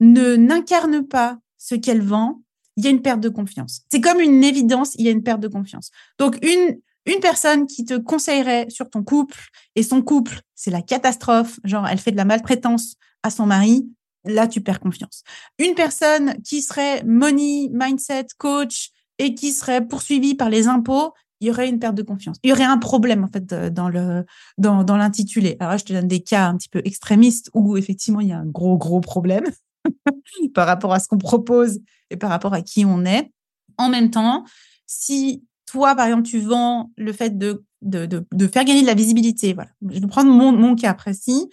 ne 0.00 0.36
n'incarne 0.36 1.06
pas 1.06 1.38
ce 1.58 1.74
qu'elle 1.74 2.02
vend, 2.02 2.42
il 2.76 2.84
y 2.84 2.88
a 2.88 2.90
une 2.90 3.02
perte 3.02 3.20
de 3.20 3.28
confiance. 3.28 3.82
C'est 3.90 4.00
comme 4.00 4.20
une 4.20 4.44
évidence, 4.44 4.94
il 4.96 5.04
y 5.04 5.08
a 5.08 5.10
une 5.10 5.22
perte 5.22 5.40
de 5.40 5.48
confiance. 5.48 5.90
Donc, 6.18 6.38
une, 6.44 6.78
une 7.06 7.20
personne 7.20 7.66
qui 7.66 7.84
te 7.84 7.94
conseillerait 7.94 8.66
sur 8.68 8.90
ton 8.90 9.02
couple 9.02 9.38
et 9.74 9.82
son 9.82 10.02
couple, 10.02 10.40
c'est 10.54 10.70
la 10.70 10.82
catastrophe, 10.82 11.58
genre 11.64 11.86
elle 11.88 11.98
fait 11.98 12.12
de 12.12 12.16
la 12.16 12.24
maltraitance 12.24 12.96
à 13.22 13.30
son 13.30 13.46
mari, 13.46 13.88
là, 14.24 14.46
tu 14.46 14.60
perds 14.60 14.80
confiance. 14.80 15.22
Une 15.58 15.74
personne 15.74 16.40
qui 16.42 16.62
serait 16.62 17.02
money, 17.04 17.68
mindset, 17.72 18.26
coach 18.38 18.90
et 19.18 19.34
qui 19.34 19.52
serait 19.52 19.86
poursuivie 19.86 20.34
par 20.34 20.50
les 20.50 20.68
impôts, 20.68 21.12
il 21.40 21.48
y 21.48 21.50
aurait 21.50 21.68
une 21.68 21.78
perte 21.78 21.94
de 21.94 22.02
confiance. 22.02 22.36
Il 22.42 22.50
y 22.50 22.52
aurait 22.52 22.64
un 22.64 22.78
problème 22.78 23.24
en 23.24 23.28
fait 23.28 23.46
dans 23.46 23.88
le 23.88 24.24
dans, 24.58 24.84
dans 24.84 24.96
l'intitulé. 24.96 25.56
Alors 25.60 25.76
je 25.78 25.84
te 25.84 25.92
donne 25.92 26.08
des 26.08 26.20
cas 26.20 26.48
un 26.48 26.56
petit 26.56 26.68
peu 26.68 26.80
extrémistes 26.84 27.50
où 27.54 27.76
effectivement 27.76 28.20
il 28.20 28.28
y 28.28 28.32
a 28.32 28.38
un 28.38 28.46
gros 28.46 28.78
gros 28.78 29.00
problème 29.00 29.44
par 30.54 30.66
rapport 30.66 30.92
à 30.92 31.00
ce 31.00 31.08
qu'on 31.08 31.18
propose 31.18 31.80
et 32.10 32.16
par 32.16 32.30
rapport 32.30 32.54
à 32.54 32.62
qui 32.62 32.84
on 32.84 33.04
est. 33.04 33.30
En 33.78 33.90
même 33.90 34.10
temps, 34.10 34.44
si 34.86 35.44
toi, 35.66 35.94
par 35.94 36.06
exemple, 36.06 36.22
tu 36.22 36.38
vends 36.38 36.90
le 36.96 37.12
fait 37.12 37.36
de, 37.36 37.64
de, 37.82 38.06
de, 38.06 38.46
faire 38.46 38.64
gagner 38.64 38.82
de 38.82 38.86
la 38.86 38.94
visibilité, 38.94 39.52
voilà, 39.52 39.70
je 39.90 40.00
vais 40.00 40.06
prendre 40.06 40.30
mon, 40.30 40.52
mon 40.52 40.76
cas 40.76 40.94
précis, 40.94 41.48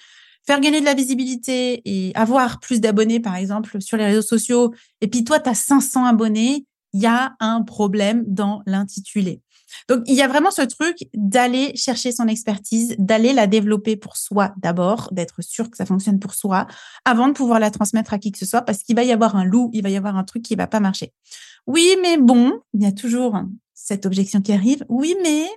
faire 0.46 0.60
gagner 0.60 0.79
de 0.79 0.86
la 0.86 0.93
visibilité 0.93 1.82
et 1.86 2.12
avoir 2.15 2.60
plus 2.60 2.79
d'abonnés, 2.79 3.20
par 3.20 3.36
exemple, 3.36 3.82
sur 3.82 3.98
les 3.98 4.05
réseaux 4.05 4.22
sociaux, 4.22 4.74
et 5.01 5.08
puis 5.08 5.24
toi, 5.24 5.39
tu 5.39 5.50
as 5.50 5.55
500 5.55 6.05
abonnés, 6.05 6.65
il 6.93 7.01
y 7.01 7.07
a 7.07 7.35
un 7.39 7.62
problème 7.63 8.23
dans 8.27 8.62
l'intitulé. 8.65 9.41
Donc, 9.89 10.03
il 10.05 10.15
y 10.15 10.21
a 10.21 10.27
vraiment 10.27 10.51
ce 10.51 10.62
truc 10.62 10.97
d'aller 11.13 11.75
chercher 11.75 12.12
son 12.12 12.27
expertise, 12.27 12.95
d'aller 13.00 13.33
la 13.33 13.47
développer 13.47 13.95
pour 13.95 14.17
soi 14.17 14.53
d'abord, 14.57 15.09
d'être 15.12 15.41
sûr 15.41 15.69
que 15.69 15.77
ça 15.77 15.85
fonctionne 15.85 16.19
pour 16.19 16.33
soi, 16.33 16.67
avant 17.05 17.27
de 17.27 17.33
pouvoir 17.33 17.59
la 17.59 17.71
transmettre 17.71 18.13
à 18.13 18.19
qui 18.19 18.31
que 18.31 18.38
ce 18.38 18.45
soit, 18.45 18.62
parce 18.62 18.83
qu'il 18.83 18.95
va 18.95 19.03
y 19.03 19.12
avoir 19.12 19.35
un 19.35 19.45
loup, 19.45 19.69
il 19.73 19.81
va 19.81 19.89
y 19.89 19.97
avoir 19.97 20.15
un 20.15 20.23
truc 20.23 20.43
qui 20.43 20.55
va 20.55 20.67
pas 20.67 20.79
marcher. 20.79 21.12
Oui, 21.67 21.95
mais 22.01 22.17
bon, 22.17 22.59
il 22.73 22.83
y 22.83 22.85
a 22.85 22.91
toujours 22.91 23.39
cette 23.73 24.05
objection 24.05 24.41
qui 24.41 24.53
arrive. 24.53 24.85
Oui, 24.89 25.15
mais 25.23 25.47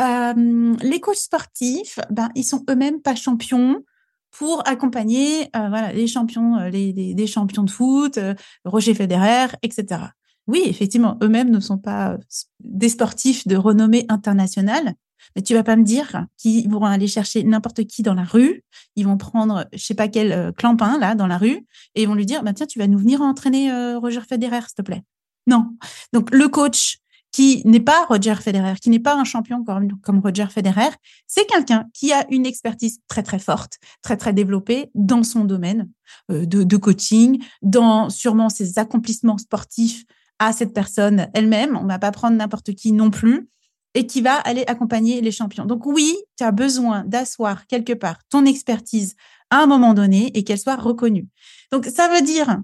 euh, 0.00 0.76
les 0.82 1.00
coachs 1.00 1.16
sportifs, 1.16 1.98
ben, 2.10 2.28
ils 2.34 2.44
sont 2.44 2.64
eux-mêmes 2.70 3.00
pas 3.00 3.14
champions 3.14 3.82
pour 4.30 4.62
accompagner 4.68 5.48
euh, 5.56 5.92
les 5.92 6.06
champions, 6.06 6.56
euh, 6.58 6.68
les, 6.68 7.26
champions 7.26 7.62
de 7.62 7.70
foot, 7.70 8.18
Roger 8.64 8.94
Federer, 8.94 9.46
etc 9.62 10.08
oui, 10.48 10.62
effectivement, 10.64 11.18
eux-mêmes 11.22 11.50
ne 11.50 11.60
sont 11.60 11.78
pas 11.78 12.12
euh, 12.12 12.18
des 12.58 12.88
sportifs 12.88 13.46
de 13.46 13.54
renommée 13.54 14.06
internationale. 14.08 14.94
Mais 15.36 15.42
tu 15.42 15.52
vas 15.52 15.62
pas 15.62 15.76
me 15.76 15.84
dire 15.84 16.24
qu'ils 16.38 16.68
vont 16.70 16.82
aller 16.84 17.06
chercher 17.06 17.44
n'importe 17.44 17.84
qui 17.84 18.02
dans 18.02 18.14
la 18.14 18.24
rue, 18.24 18.64
ils 18.96 19.04
vont 19.04 19.18
prendre 19.18 19.66
je 19.74 19.84
sais 19.84 19.94
pas 19.94 20.08
quel 20.08 20.32
euh, 20.32 20.52
clampin 20.52 20.98
là 20.98 21.14
dans 21.14 21.26
la 21.26 21.36
rue 21.36 21.66
et 21.94 22.02
ils 22.02 22.08
vont 22.08 22.14
lui 22.14 22.24
dire 22.24 22.42
bah 22.42 22.54
tiens 22.54 22.66
tu 22.66 22.78
vas 22.78 22.86
nous 22.86 22.98
venir 22.98 23.20
entraîner 23.20 23.70
euh, 23.70 23.98
Roger 23.98 24.22
Federer 24.22 24.62
s'il 24.62 24.76
te 24.76 24.82
plaît. 24.82 25.02
Non. 25.46 25.76
Donc 26.14 26.30
le 26.30 26.48
coach 26.48 26.98
qui 27.30 27.60
n'est 27.66 27.80
pas 27.80 28.06
Roger 28.06 28.36
Federer, 28.36 28.76
qui 28.80 28.88
n'est 28.88 29.00
pas 29.00 29.14
un 29.14 29.24
champion 29.24 29.62
comme, 29.62 30.18
Roger 30.20 30.46
Federer, 30.46 30.88
c'est 31.26 31.46
quelqu'un 31.46 31.84
qui 31.92 32.10
a 32.10 32.24
une 32.30 32.46
expertise 32.46 33.00
très 33.06 33.22
très 33.22 33.38
forte, 33.38 33.74
très 34.00 34.16
très 34.16 34.32
développée 34.32 34.90
dans 34.94 35.22
son 35.22 35.44
domaine 35.44 35.90
de 36.30 36.76
coaching, 36.78 37.44
dans 37.60 38.08
sûrement 38.08 38.48
ses 38.48 38.78
accomplissements 38.78 39.36
sportifs 39.36 40.06
à 40.38 40.52
cette 40.52 40.72
personne 40.72 41.28
elle-même. 41.34 41.76
On 41.76 41.84
ne 41.84 41.88
va 41.88 41.98
pas 41.98 42.12
prendre 42.12 42.36
n'importe 42.36 42.74
qui 42.74 42.92
non 42.92 43.10
plus 43.10 43.48
et 43.94 44.06
qui 44.06 44.20
va 44.20 44.36
aller 44.36 44.64
accompagner 44.66 45.20
les 45.20 45.32
champions. 45.32 45.64
Donc 45.64 45.86
oui, 45.86 46.16
tu 46.36 46.44
as 46.44 46.52
besoin 46.52 47.04
d'asseoir 47.04 47.66
quelque 47.66 47.92
part 47.92 48.18
ton 48.28 48.44
expertise 48.44 49.14
à 49.50 49.62
un 49.62 49.66
moment 49.66 49.94
donné 49.94 50.30
et 50.36 50.44
qu'elle 50.44 50.58
soit 50.58 50.76
reconnue. 50.76 51.26
Donc 51.72 51.86
ça 51.86 52.08
veut 52.08 52.22
dire, 52.22 52.60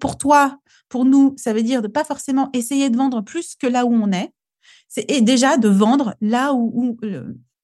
pour 0.00 0.18
toi, 0.18 0.58
pour 0.88 1.04
nous, 1.04 1.34
ça 1.36 1.52
veut 1.52 1.62
dire 1.62 1.82
de 1.82 1.88
pas 1.88 2.04
forcément 2.04 2.50
essayer 2.52 2.90
de 2.90 2.96
vendre 2.96 3.20
plus 3.20 3.54
que 3.56 3.66
là 3.66 3.84
où 3.84 3.92
on 3.92 4.12
est. 4.12 4.32
C'est 4.88 5.20
déjà 5.20 5.56
de 5.56 5.68
vendre 5.68 6.14
là 6.20 6.52
où, 6.54 6.96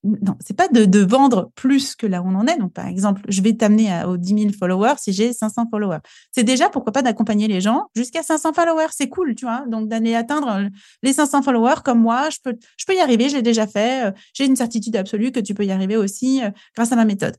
non, 0.05 0.37
c'est 0.41 0.57
pas 0.57 0.67
de, 0.67 0.99
vendre 0.99 1.53
plus 1.55 1.95
que 1.95 2.07
là 2.07 2.23
où 2.23 2.27
on 2.27 2.35
en 2.35 2.47
est. 2.47 2.59
Donc, 2.59 2.73
par 2.73 2.87
exemple, 2.87 3.23
je 3.29 3.41
vais 3.41 3.53
t'amener 3.53 4.05
aux 4.05 4.17
10 4.17 4.43
000 4.43 4.53
followers 4.59 4.95
si 4.99 5.13
j'ai 5.13 5.33
500 5.33 5.69
followers. 5.71 6.01
C'est 6.33 6.43
déjà, 6.43 6.69
pourquoi 6.69 6.93
pas, 6.93 7.03
d'accompagner 7.03 7.47
les 7.47 7.61
gens 7.61 7.87
jusqu'à 7.95 8.23
500 8.23 8.53
followers. 8.53 8.89
C'est 8.91 9.09
cool, 9.09 9.37
tu 9.37 9.45
vois. 9.45 9.65
Donc, 9.69 9.89
d'aller 9.89 10.15
atteindre 10.15 10.69
les 11.03 11.13
500 11.13 11.43
followers 11.43 11.83
comme 11.85 12.01
moi, 12.01 12.31
je 12.31 12.39
peux, 12.43 12.57
je 12.77 12.85
peux 12.85 12.95
y 12.95 13.01
arriver. 13.01 13.29
Je 13.29 13.37
l'ai 13.37 13.43
déjà 13.43 13.67
fait. 13.67 14.09
Euh, 14.09 14.13
j'ai 14.35 14.47
une 14.47 14.57
certitude 14.57 14.97
absolue 14.97 15.31
que 15.31 15.41
tu 15.41 15.55
peux 15.55 15.65
y 15.65 15.71
arriver 15.71 15.97
aussi 15.97 16.43
euh, 16.43 16.51
grâce 16.75 16.91
à 16.91 16.97
ma 16.97 17.05
méthode. 17.05 17.37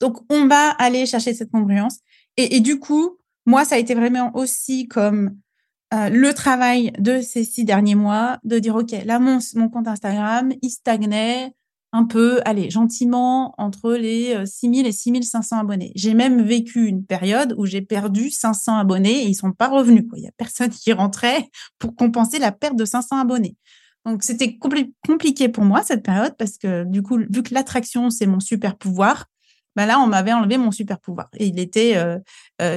Donc, 0.00 0.18
on 0.30 0.46
va 0.46 0.70
aller 0.70 1.06
chercher 1.06 1.32
cette 1.32 1.52
congruence. 1.52 1.98
Et, 2.36 2.56
et 2.56 2.60
du 2.60 2.80
coup, 2.80 3.18
moi, 3.46 3.64
ça 3.64 3.76
a 3.76 3.78
été 3.78 3.94
vraiment 3.94 4.34
aussi 4.34 4.88
comme 4.88 5.36
euh, 5.92 6.08
le 6.08 6.32
travail 6.32 6.92
de 6.98 7.20
ces 7.20 7.44
six 7.44 7.64
derniers 7.64 7.94
mois, 7.94 8.38
de 8.44 8.58
dire, 8.58 8.76
OK, 8.76 8.92
là, 9.04 9.18
mon, 9.18 9.38
mon 9.56 9.68
compte 9.68 9.88
Instagram, 9.88 10.52
il 10.62 10.70
stagnait 10.70 11.52
un 11.92 12.04
peu, 12.04 12.40
allez, 12.46 12.70
gentiment, 12.70 13.54
entre 13.58 13.92
les 13.92 14.46
6000 14.46 14.86
euh, 14.86 14.88
et 14.88 14.92
6500 14.92 15.58
abonnés. 15.58 15.92
J'ai 15.94 16.14
même 16.14 16.42
vécu 16.42 16.86
une 16.86 17.04
période 17.04 17.54
où 17.58 17.66
j'ai 17.66 17.82
perdu 17.82 18.30
500 18.30 18.78
abonnés 18.78 19.24
et 19.24 19.28
ils 19.28 19.34
sont 19.34 19.52
pas 19.52 19.68
revenus. 19.68 20.04
Il 20.16 20.22
y 20.22 20.26
a 20.26 20.32
personne 20.38 20.70
qui 20.70 20.92
rentrait 20.94 21.50
pour 21.78 21.94
compenser 21.94 22.38
la 22.38 22.52
perte 22.52 22.76
de 22.76 22.86
500 22.86 23.18
abonnés. 23.20 23.56
Donc, 24.06 24.22
c'était 24.22 24.58
compliqué 24.58 25.48
pour 25.48 25.64
moi, 25.64 25.82
cette 25.82 26.02
période, 26.02 26.34
parce 26.38 26.56
que 26.56 26.84
du 26.84 27.02
coup, 27.02 27.18
vu 27.18 27.42
que 27.42 27.54
l'attraction, 27.54 28.08
c'est 28.08 28.26
mon 28.26 28.40
super 28.40 28.76
pouvoir, 28.76 29.26
bah 29.76 29.86
là, 29.86 30.00
on 30.00 30.06
m'avait 30.06 30.32
enlevé 30.32 30.56
mon 30.58 30.70
super 30.70 30.98
pouvoir 30.98 31.28
et 31.34 31.46
il 31.46 31.58
était, 31.60 31.96
euh, 31.96 32.18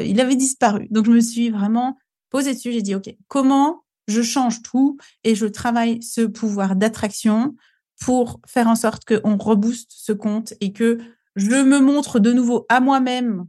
il 0.04 0.20
avait 0.22 0.36
disparu. 0.36 0.88
Donc, 0.92 1.06
je 1.06 1.12
me 1.12 1.20
suis 1.20 1.50
vraiment 1.50 1.98
posé 2.36 2.54
dessus, 2.54 2.74
j'ai 2.74 2.82
dit, 2.82 2.96
OK, 2.96 3.16
comment 3.30 3.86
je 4.10 4.22
change 4.22 4.62
tout 4.62 4.98
et 5.24 5.36
je 5.36 5.46
travaille 5.46 6.04
ce 6.04 6.20
pouvoir 6.20 6.76
d'attraction 6.76 7.56
pour 8.02 8.42
faire 8.46 8.68
en 8.68 8.76
sorte 8.76 9.06
qu'on 9.06 9.38
rebooste 9.38 9.92
ce 9.92 10.12
compte 10.12 10.54
et 10.60 10.74
que 10.74 10.98
je 11.38 11.64
me 11.64 11.80
montre 11.80 12.20
de 12.20 12.34
nouveau 12.34 12.66
à 12.68 12.82
moi-même 12.82 13.46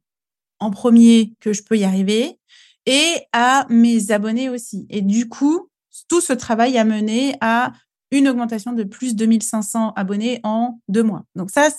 en 0.60 0.70
premier 0.70 1.34
que 1.40 1.52
je 1.52 1.64
peux 1.64 1.76
y 1.76 1.82
arriver 1.82 2.38
et 2.86 3.16
à 3.32 3.66
mes 3.70 4.12
abonnés 4.12 4.50
aussi. 4.50 4.86
Et 4.88 5.02
du 5.02 5.28
coup, 5.28 5.68
tout 6.06 6.20
ce 6.20 6.32
travail 6.32 6.78
a 6.78 6.84
mené 6.84 7.34
à 7.40 7.72
une 8.12 8.28
augmentation 8.28 8.72
de 8.72 8.84
plus 8.84 9.16
de 9.16 9.24
2500 9.24 9.94
abonnés 9.96 10.38
en 10.44 10.78
deux 10.86 11.02
mois. 11.02 11.24
Donc 11.34 11.50
ça, 11.50 11.70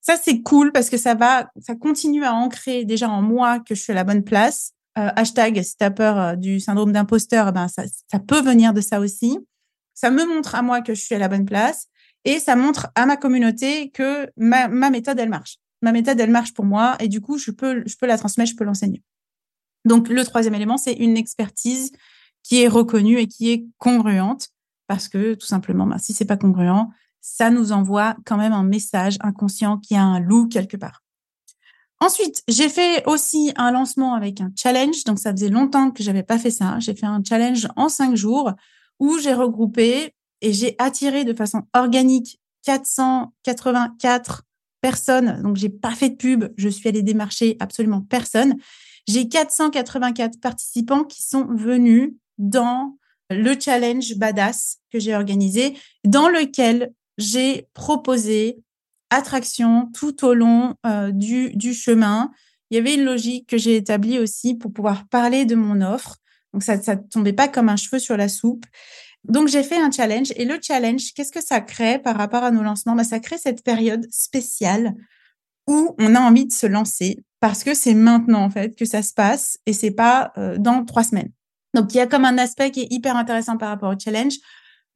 ça 0.00 0.16
c'est 0.16 0.40
cool 0.40 0.72
parce 0.72 0.88
que 0.88 0.96
ça 0.96 1.14
va, 1.14 1.50
ça 1.60 1.74
continue 1.74 2.24
à 2.24 2.32
ancrer 2.32 2.86
déjà 2.86 3.10
en 3.10 3.20
moi 3.20 3.60
que 3.60 3.74
je 3.74 3.82
suis 3.82 3.92
à 3.92 3.96
la 3.96 4.04
bonne 4.04 4.24
place. 4.24 4.73
Euh, 4.96 5.10
hashtag, 5.16 5.60
si 5.62 5.76
tu 5.76 5.84
as 5.84 5.90
peur 5.90 6.18
euh, 6.18 6.36
du 6.36 6.60
syndrome 6.60 6.92
d'imposteur, 6.92 7.52
ben 7.52 7.66
ça, 7.66 7.82
ça 8.10 8.20
peut 8.20 8.40
venir 8.40 8.72
de 8.72 8.80
ça 8.80 9.00
aussi. 9.00 9.38
Ça 9.94 10.10
me 10.10 10.24
montre 10.24 10.54
à 10.54 10.62
moi 10.62 10.82
que 10.82 10.94
je 10.94 11.00
suis 11.00 11.14
à 11.14 11.18
la 11.18 11.28
bonne 11.28 11.46
place 11.46 11.88
et 12.24 12.38
ça 12.38 12.54
montre 12.56 12.88
à 12.94 13.06
ma 13.06 13.16
communauté 13.16 13.90
que 13.90 14.30
ma, 14.36 14.68
ma 14.68 14.90
méthode, 14.90 15.18
elle 15.18 15.28
marche. 15.28 15.58
Ma 15.82 15.92
méthode, 15.92 16.18
elle 16.20 16.30
marche 16.30 16.54
pour 16.54 16.64
moi 16.64 16.96
et 17.00 17.08
du 17.08 17.20
coup, 17.20 17.38
je 17.38 17.50
peux, 17.50 17.82
je 17.86 17.96
peux 17.96 18.06
la 18.06 18.18
transmettre, 18.18 18.52
je 18.52 18.56
peux 18.56 18.64
l'enseigner. 18.64 19.02
Donc, 19.84 20.08
le 20.08 20.24
troisième 20.24 20.54
élément, 20.54 20.78
c'est 20.78 20.94
une 20.94 21.16
expertise 21.16 21.92
qui 22.42 22.62
est 22.62 22.68
reconnue 22.68 23.18
et 23.18 23.26
qui 23.26 23.50
est 23.50 23.66
congruente 23.78 24.48
parce 24.86 25.08
que 25.08 25.34
tout 25.34 25.46
simplement, 25.46 25.86
ben, 25.86 25.98
si 25.98 26.12
c'est 26.12 26.24
pas 26.24 26.36
congruent, 26.36 26.90
ça 27.20 27.50
nous 27.50 27.72
envoie 27.72 28.16
quand 28.24 28.36
même 28.36 28.52
un 28.52 28.62
message 28.62 29.16
inconscient 29.20 29.78
qui 29.78 29.96
a 29.96 30.02
un 30.02 30.20
loup 30.20 30.46
quelque 30.46 30.76
part. 30.76 31.03
Ensuite, 32.00 32.42
j'ai 32.48 32.68
fait 32.68 33.06
aussi 33.06 33.52
un 33.56 33.70
lancement 33.70 34.14
avec 34.14 34.40
un 34.40 34.50
challenge. 34.56 35.04
Donc, 35.04 35.18
ça 35.18 35.32
faisait 35.32 35.48
longtemps 35.48 35.90
que 35.90 36.02
j'avais 36.02 36.22
pas 36.22 36.38
fait 36.38 36.50
ça. 36.50 36.78
J'ai 36.80 36.94
fait 36.94 37.06
un 37.06 37.22
challenge 37.26 37.68
en 37.76 37.88
cinq 37.88 38.14
jours 38.16 38.52
où 38.98 39.18
j'ai 39.18 39.32
regroupé 39.32 40.14
et 40.40 40.52
j'ai 40.52 40.74
attiré 40.78 41.24
de 41.24 41.32
façon 41.32 41.62
organique 41.72 42.40
484 42.64 44.42
personnes. 44.80 45.40
Donc, 45.42 45.56
j'ai 45.56 45.70
pas 45.70 45.92
fait 45.92 46.10
de 46.10 46.16
pub. 46.16 46.52
Je 46.56 46.68
suis 46.68 46.88
allée 46.88 47.02
démarcher 47.02 47.56
absolument 47.60 48.02
personne. 48.02 48.56
J'ai 49.06 49.28
484 49.28 50.40
participants 50.40 51.04
qui 51.04 51.22
sont 51.22 51.46
venus 51.46 52.14
dans 52.38 52.96
le 53.30 53.58
challenge 53.58 54.16
badass 54.16 54.78
que 54.92 54.98
j'ai 54.98 55.14
organisé, 55.14 55.76
dans 56.04 56.28
lequel 56.28 56.92
j'ai 57.18 57.68
proposé 57.74 58.58
attraction 59.10 59.90
tout 59.94 60.24
au 60.24 60.34
long 60.34 60.74
euh, 60.86 61.10
du, 61.10 61.50
du 61.54 61.74
chemin. 61.74 62.30
Il 62.70 62.76
y 62.76 62.80
avait 62.80 62.94
une 62.94 63.04
logique 63.04 63.48
que 63.48 63.58
j'ai 63.58 63.76
établie 63.76 64.18
aussi 64.18 64.54
pour 64.54 64.72
pouvoir 64.72 65.06
parler 65.08 65.44
de 65.44 65.54
mon 65.54 65.80
offre. 65.80 66.16
Donc, 66.52 66.62
ça 66.62 66.76
ne 66.76 67.08
tombait 67.10 67.32
pas 67.32 67.48
comme 67.48 67.68
un 67.68 67.76
cheveu 67.76 67.98
sur 67.98 68.16
la 68.16 68.28
soupe. 68.28 68.64
Donc, 69.24 69.48
j'ai 69.48 69.62
fait 69.62 69.76
un 69.76 69.90
challenge. 69.90 70.32
Et 70.36 70.44
le 70.44 70.58
challenge, 70.62 71.12
qu'est-ce 71.14 71.32
que 71.32 71.44
ça 71.44 71.60
crée 71.60 71.98
par 71.98 72.16
rapport 72.16 72.44
à 72.44 72.50
nos 72.50 72.62
lancements? 72.62 72.94
Bah, 72.94 73.04
Ça 73.04 73.20
crée 73.20 73.38
cette 73.38 73.64
période 73.64 74.06
spéciale 74.10 74.94
où 75.66 75.94
on 75.98 76.14
a 76.14 76.20
envie 76.20 76.46
de 76.46 76.52
se 76.52 76.66
lancer 76.66 77.24
parce 77.40 77.64
que 77.64 77.74
c'est 77.74 77.94
maintenant, 77.94 78.42
en 78.42 78.50
fait, 78.50 78.76
que 78.76 78.84
ça 78.84 79.02
se 79.02 79.12
passe 79.12 79.58
et 79.66 79.72
c'est 79.72 79.90
pas 79.90 80.32
euh, 80.38 80.56
dans 80.58 80.84
trois 80.84 81.04
semaines. 81.04 81.30
Donc, 81.74 81.92
il 81.92 81.96
y 81.96 82.00
a 82.00 82.06
comme 82.06 82.24
un 82.24 82.38
aspect 82.38 82.70
qui 82.70 82.82
est 82.82 82.92
hyper 82.92 83.16
intéressant 83.16 83.56
par 83.56 83.68
rapport 83.68 83.92
au 83.92 83.98
challenge. 83.98 84.34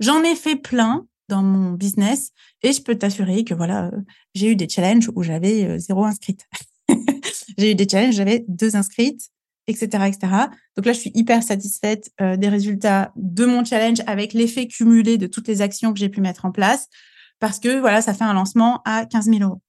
J'en 0.01 0.23
ai 0.23 0.35
fait 0.35 0.57
plein 0.57 1.07
dans 1.29 1.43
mon 1.43 1.73
business 1.73 2.33
et 2.63 2.73
je 2.73 2.83
peux 2.83 2.97
t'assurer 2.97 3.45
que 3.45 3.55
voilà, 3.55 3.87
euh, 3.87 4.01
j'ai 4.35 4.51
eu 4.51 4.57
des 4.57 4.69
challenges 4.69 5.11
où 5.15 5.23
j'avais 5.23 5.65
euh, 5.65 5.79
zéro 5.79 6.05
inscrite. 6.05 6.47
j'ai 7.59 7.73
eu 7.73 7.75
des 7.75 7.89
challenges, 7.89 8.15
j'avais 8.15 8.45
deux 8.49 8.77
inscrites, 8.77 9.29
etc., 9.67 10.07
etc. 10.07 10.19
Donc 10.77 10.87
là, 10.87 10.93
je 10.93 10.99
suis 10.99 11.13
hyper 11.15 11.43
satisfaite 11.43 12.11
euh, 12.21 12.37
des 12.37 12.49
résultats 12.49 13.13
de 13.17 13.45
mon 13.45 13.65
challenge 13.65 13.99
avec 14.07 14.33
l'effet 14.33 14.67
cumulé 14.67 15.19
de 15.19 15.27
toutes 15.27 15.49
les 15.49 15.61
actions 15.61 15.93
que 15.93 15.99
j'ai 15.99 16.09
pu 16.09 16.21
mettre 16.21 16.45
en 16.45 16.51
place 16.51 16.89
parce 17.39 17.61
que 17.61 17.79
voilà, 17.79 18.01
ça 18.03 18.15
fait 18.15 18.25
un 18.25 18.33
lancement 18.33 18.83
à 18.85 19.05
15 19.05 19.27
000 19.27 19.41
euros. 19.43 19.61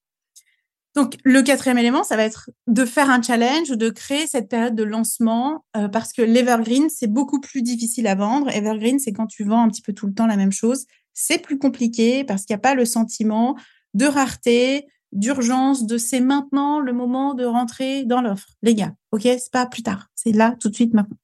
Donc, 0.96 1.16
le 1.22 1.40
quatrième 1.42 1.78
élément, 1.78 2.02
ça 2.02 2.16
va 2.16 2.24
être 2.24 2.50
de 2.66 2.84
faire 2.84 3.10
un 3.10 3.22
challenge 3.22 3.70
ou 3.70 3.76
de 3.76 3.90
créer 3.90 4.26
cette 4.26 4.48
période 4.48 4.74
de 4.74 4.82
lancement 4.82 5.64
parce 5.92 6.12
que 6.12 6.20
l'evergreen, 6.20 6.88
c'est 6.90 7.06
beaucoup 7.06 7.38
plus 7.38 7.62
difficile 7.62 8.08
à 8.08 8.16
vendre. 8.16 8.50
Evergreen, 8.50 8.98
c'est 8.98 9.12
quand 9.12 9.28
tu 9.28 9.44
vends 9.44 9.62
un 9.62 9.68
petit 9.68 9.82
peu 9.82 9.92
tout 9.92 10.08
le 10.08 10.14
temps 10.14 10.26
la 10.26 10.36
même 10.36 10.50
chose. 10.50 10.86
C'est 11.22 11.38
plus 11.38 11.58
compliqué 11.58 12.24
parce 12.24 12.44
qu'il 12.44 12.54
n'y 12.54 12.60
a 12.60 12.62
pas 12.62 12.74
le 12.74 12.86
sentiment 12.86 13.54
de 13.92 14.06
rareté, 14.06 14.86
d'urgence, 15.12 15.84
de 15.84 15.98
c'est 15.98 16.20
maintenant 16.20 16.80
le 16.80 16.94
moment 16.94 17.34
de 17.34 17.44
rentrer 17.44 18.04
dans 18.04 18.22
l'offre. 18.22 18.48
Les 18.62 18.74
gars, 18.74 18.94
OK, 19.12 19.22
c'est 19.24 19.52
pas 19.52 19.66
plus 19.66 19.82
tard. 19.82 20.06
C'est 20.14 20.32
là, 20.32 20.56
tout 20.58 20.70
de 20.70 20.74
suite, 20.74 20.94
maintenant. 20.94 21.18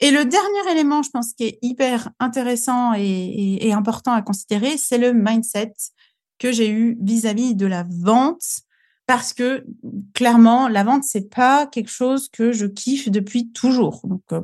Et 0.00 0.10
le 0.10 0.24
dernier 0.24 0.72
élément, 0.72 1.02
je 1.02 1.10
pense, 1.10 1.34
qui 1.34 1.44
est 1.44 1.58
hyper 1.60 2.10
intéressant 2.20 2.94
et, 2.94 3.66
et 3.66 3.72
important 3.74 4.12
à 4.12 4.22
considérer, 4.22 4.78
c'est 4.78 4.98
le 4.98 5.12
mindset 5.12 5.74
que 6.38 6.50
j'ai 6.50 6.70
eu 6.70 6.96
vis-à-vis 7.00 7.54
de 7.54 7.66
la 7.66 7.84
vente 7.88 8.62
parce 9.12 9.34
que 9.34 9.66
clairement, 10.14 10.68
la 10.68 10.84
vente, 10.84 11.04
c'est 11.04 11.28
pas 11.28 11.66
quelque 11.66 11.90
chose 11.90 12.30
que 12.30 12.50
je 12.50 12.64
kiffe 12.64 13.10
depuis 13.10 13.52
toujours. 13.52 14.00
Donc, 14.04 14.22
euh, 14.32 14.40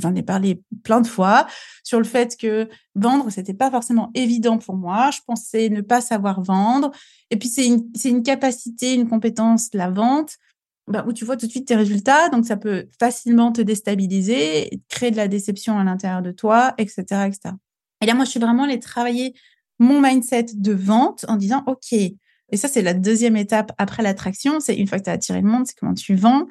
j'en 0.00 0.14
ai 0.14 0.22
parlé 0.22 0.62
plein 0.84 1.00
de 1.00 1.08
fois 1.08 1.48
sur 1.82 1.98
le 1.98 2.04
fait 2.04 2.36
que 2.36 2.68
vendre, 2.94 3.28
c'était 3.30 3.54
pas 3.54 3.72
forcément 3.72 4.12
évident 4.14 4.58
pour 4.58 4.76
moi. 4.76 5.10
Je 5.10 5.18
pensais 5.26 5.68
ne 5.68 5.80
pas 5.80 6.00
savoir 6.00 6.42
vendre. 6.42 6.92
Et 7.30 7.36
puis, 7.36 7.48
c'est 7.48 7.66
une, 7.66 8.22
capacité, 8.22 8.94
une 8.94 9.08
compétence, 9.08 9.70
la 9.72 9.90
vente, 9.90 10.36
bah, 10.86 11.04
où 11.08 11.12
tu 11.12 11.24
vois 11.24 11.36
tout 11.36 11.46
de 11.46 11.50
suite 11.50 11.66
tes 11.66 11.74
résultats. 11.74 12.28
Donc, 12.28 12.46
ça 12.46 12.56
peut 12.56 12.86
facilement 13.00 13.50
te 13.50 13.62
déstabiliser, 13.62 14.80
créer 14.90 15.10
de 15.10 15.16
la 15.16 15.26
déception 15.26 15.76
à 15.76 15.82
l'intérieur 15.82 16.22
de 16.22 16.30
toi, 16.30 16.72
etc., 16.78 17.02
etc. 17.26 17.56
Et 18.00 18.06
là, 18.06 18.14
moi, 18.14 18.26
je 18.26 18.30
suis 18.30 18.38
vraiment 18.38 18.62
allée 18.62 18.78
travailler 18.78 19.34
mon 19.80 20.00
mindset 20.00 20.46
de 20.54 20.72
vente 20.72 21.24
en 21.26 21.34
disant, 21.34 21.64
OK, 21.66 21.92
et 22.50 22.56
ça, 22.56 22.68
c'est 22.68 22.82
la 22.82 22.94
deuxième 22.94 23.36
étape 23.36 23.72
après 23.78 24.02
l'attraction. 24.02 24.60
C'est 24.60 24.76
une 24.76 24.86
fois 24.86 24.98
que 24.98 25.04
tu 25.04 25.10
as 25.10 25.14
attiré 25.14 25.40
le 25.40 25.48
monde, 25.48 25.66
c'est 25.66 25.76
comment 25.78 25.94
tu 25.94 26.14
vends. 26.14 26.46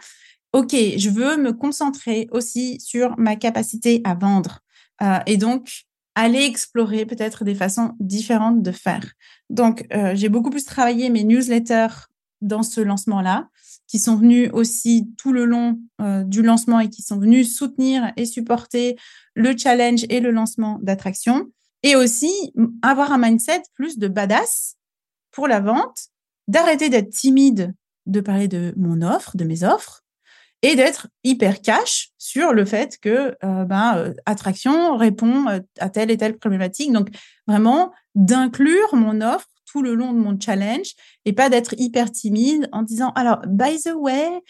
OK, 0.53 0.71
je 0.73 1.09
veux 1.09 1.37
me 1.37 1.53
concentrer 1.53 2.27
aussi 2.31 2.79
sur 2.79 3.17
ma 3.17 3.35
capacité 3.35 4.01
à 4.03 4.13
vendre. 4.13 4.59
Euh, 5.01 5.19
et 5.25 5.37
donc, 5.37 5.85
aller 6.15 6.43
explorer 6.43 7.05
peut-être 7.05 7.43
des 7.43 7.55
façons 7.55 7.93
différentes 7.99 8.61
de 8.61 8.71
faire. 8.71 9.13
Donc, 9.49 9.87
euh, 9.93 10.13
j'ai 10.15 10.29
beaucoup 10.29 10.51
plus 10.51 10.65
travaillé 10.65 11.09
mes 11.09 11.23
newsletters 11.23 12.07
dans 12.41 12.61
ce 12.61 12.81
lancement-là, 12.81 13.49
qui 13.87 13.97
sont 13.97 14.15
venus 14.15 14.49
aussi 14.53 15.09
tout 15.17 15.31
le 15.31 15.45
long 15.45 15.79
euh, 16.01 16.23
du 16.23 16.41
lancement 16.41 16.79
et 16.79 16.89
qui 16.89 17.01
sont 17.01 17.17
venus 17.17 17.55
soutenir 17.55 18.11
et 18.17 18.25
supporter 18.25 18.95
le 19.33 19.57
challenge 19.57 20.05
et 20.09 20.19
le 20.19 20.31
lancement 20.31 20.79
d'attraction. 20.81 21.47
Et 21.81 21.95
aussi 21.95 22.31
avoir 22.81 23.11
un 23.11 23.17
mindset 23.17 23.63
plus 23.73 23.97
de 23.97 24.07
badass 24.07 24.77
pour 25.33 25.49
la 25.49 25.59
vente, 25.59 26.07
d'arrêter 26.47 26.87
d'être 26.89 27.09
timide 27.09 27.73
de 28.05 28.21
parler 28.21 28.47
de 28.47 28.73
mon 28.77 29.01
offre, 29.01 29.35
de 29.35 29.43
mes 29.43 29.63
offres, 29.63 30.03
et 30.63 30.75
d'être 30.75 31.07
hyper 31.25 31.61
cash 31.61 32.11
sur 32.17 32.53
le 32.53 32.63
fait 32.63 32.97
que 32.97 33.35
euh, 33.43 33.65
ben, 33.65 33.97
euh, 33.97 34.13
attraction 34.25 34.95
répond 34.95 35.47
euh, 35.49 35.59
à 35.77 35.89
telle 35.89 36.09
et 36.09 36.17
telle 36.17 36.37
problématique. 36.37 36.91
Donc 36.91 37.09
vraiment 37.47 37.91
d'inclure 38.15 38.95
mon 38.95 39.21
offre 39.21 39.47
tout 39.65 39.81
le 39.81 39.93
long 39.93 40.13
de 40.13 40.19
mon 40.19 40.39
challenge 40.39 40.93
et 41.25 41.33
pas 41.33 41.49
d'être 41.49 41.73
hyper 41.77 42.11
timide 42.11 42.69
en 42.71 42.83
disant 42.83 43.09
alors 43.15 43.41
by 43.47 43.81
the 43.81 43.93
way 43.95 44.41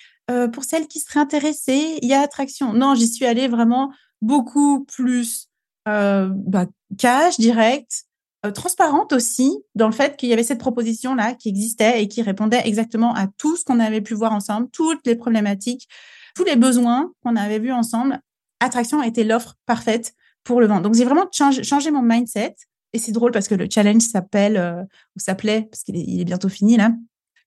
pour 0.54 0.64
celles 0.64 0.88
qui 0.88 1.00
seraient 1.00 1.20
intéressées 1.20 2.00
il 2.02 2.08
y 2.08 2.14
a 2.14 2.22
attraction. 2.22 2.74
Non, 2.74 2.96
j'y 2.96 3.08
suis 3.08 3.26
allée 3.26 3.48
vraiment 3.48 3.92
beaucoup 4.22 4.86
plus 4.86 5.48
bah, 5.86 6.66
cash, 6.98 7.40
direct, 7.40 8.06
transparente 8.52 9.14
aussi 9.14 9.58
dans 9.76 9.88
le 9.88 9.94
fait 9.94 10.18
qu'il 10.18 10.30
y 10.30 10.34
avait 10.34 10.44
cette 10.44 10.60
proposition-là 10.60 11.34
qui 11.34 11.50
existait 11.50 12.04
et 12.04 12.08
qui 12.08 12.22
répondait 12.22 12.62
exactement 12.66 13.14
à 13.16 13.28
tout 13.38 13.56
ce 13.56 13.64
qu'on 13.64 13.80
avait 13.80 14.02
pu 14.02 14.14
voir 14.14 14.34
ensemble, 14.34 14.70
toutes 14.72 15.06
les 15.06 15.16
problématiques, 15.16 15.88
tous 16.36 16.44
les 16.44 16.56
besoins 16.56 17.12
qu'on 17.24 17.36
avait 17.36 17.60
vus 17.60 17.72
ensemble. 17.72 18.20
Attraction 18.60 19.02
était 19.02 19.24
l'offre 19.24 19.56
parfaite 19.66 20.14
pour 20.44 20.60
le 20.60 20.68
vendre. 20.68 20.82
Donc, 20.82 20.96
j'ai 20.96 21.06
vraiment 21.06 21.28
changé, 21.32 21.92
mon 21.92 22.02
mindset. 22.02 22.56
Et 22.92 23.00
c'est 23.00 23.12
drôle 23.12 23.32
parce 23.32 23.48
que 23.48 23.56
le 23.56 23.68
challenge 23.70 24.04
s'appelle, 24.04 24.58
euh, 24.58 24.84
ou 25.16 25.20
s'appelait, 25.20 25.68
parce 25.72 25.84
qu'il 25.84 25.96
est, 25.96 26.04
il 26.06 26.22
est 26.22 26.26
bientôt 26.26 26.50
fini 26.50 26.78
là, 26.78 26.92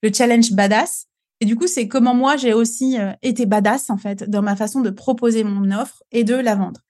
le 0.02 0.12
challenge 0.12 0.52
badass. 0.52 1.06
Et 1.40 1.44
du 1.44 1.56
coup, 1.56 1.66
c'est 1.66 1.88
comment 1.88 2.14
moi, 2.14 2.36
j'ai 2.36 2.52
aussi 2.52 2.98
euh, 2.98 3.12
été 3.22 3.46
badass, 3.46 3.90
en 3.90 3.98
fait, 3.98 4.28
dans 4.28 4.42
ma 4.42 4.56
façon 4.56 4.80
de 4.80 4.90
proposer 4.90 5.44
mon 5.44 5.70
offre 5.70 6.02
et 6.10 6.24
de 6.24 6.34
la 6.34 6.54
vendre. 6.54 6.80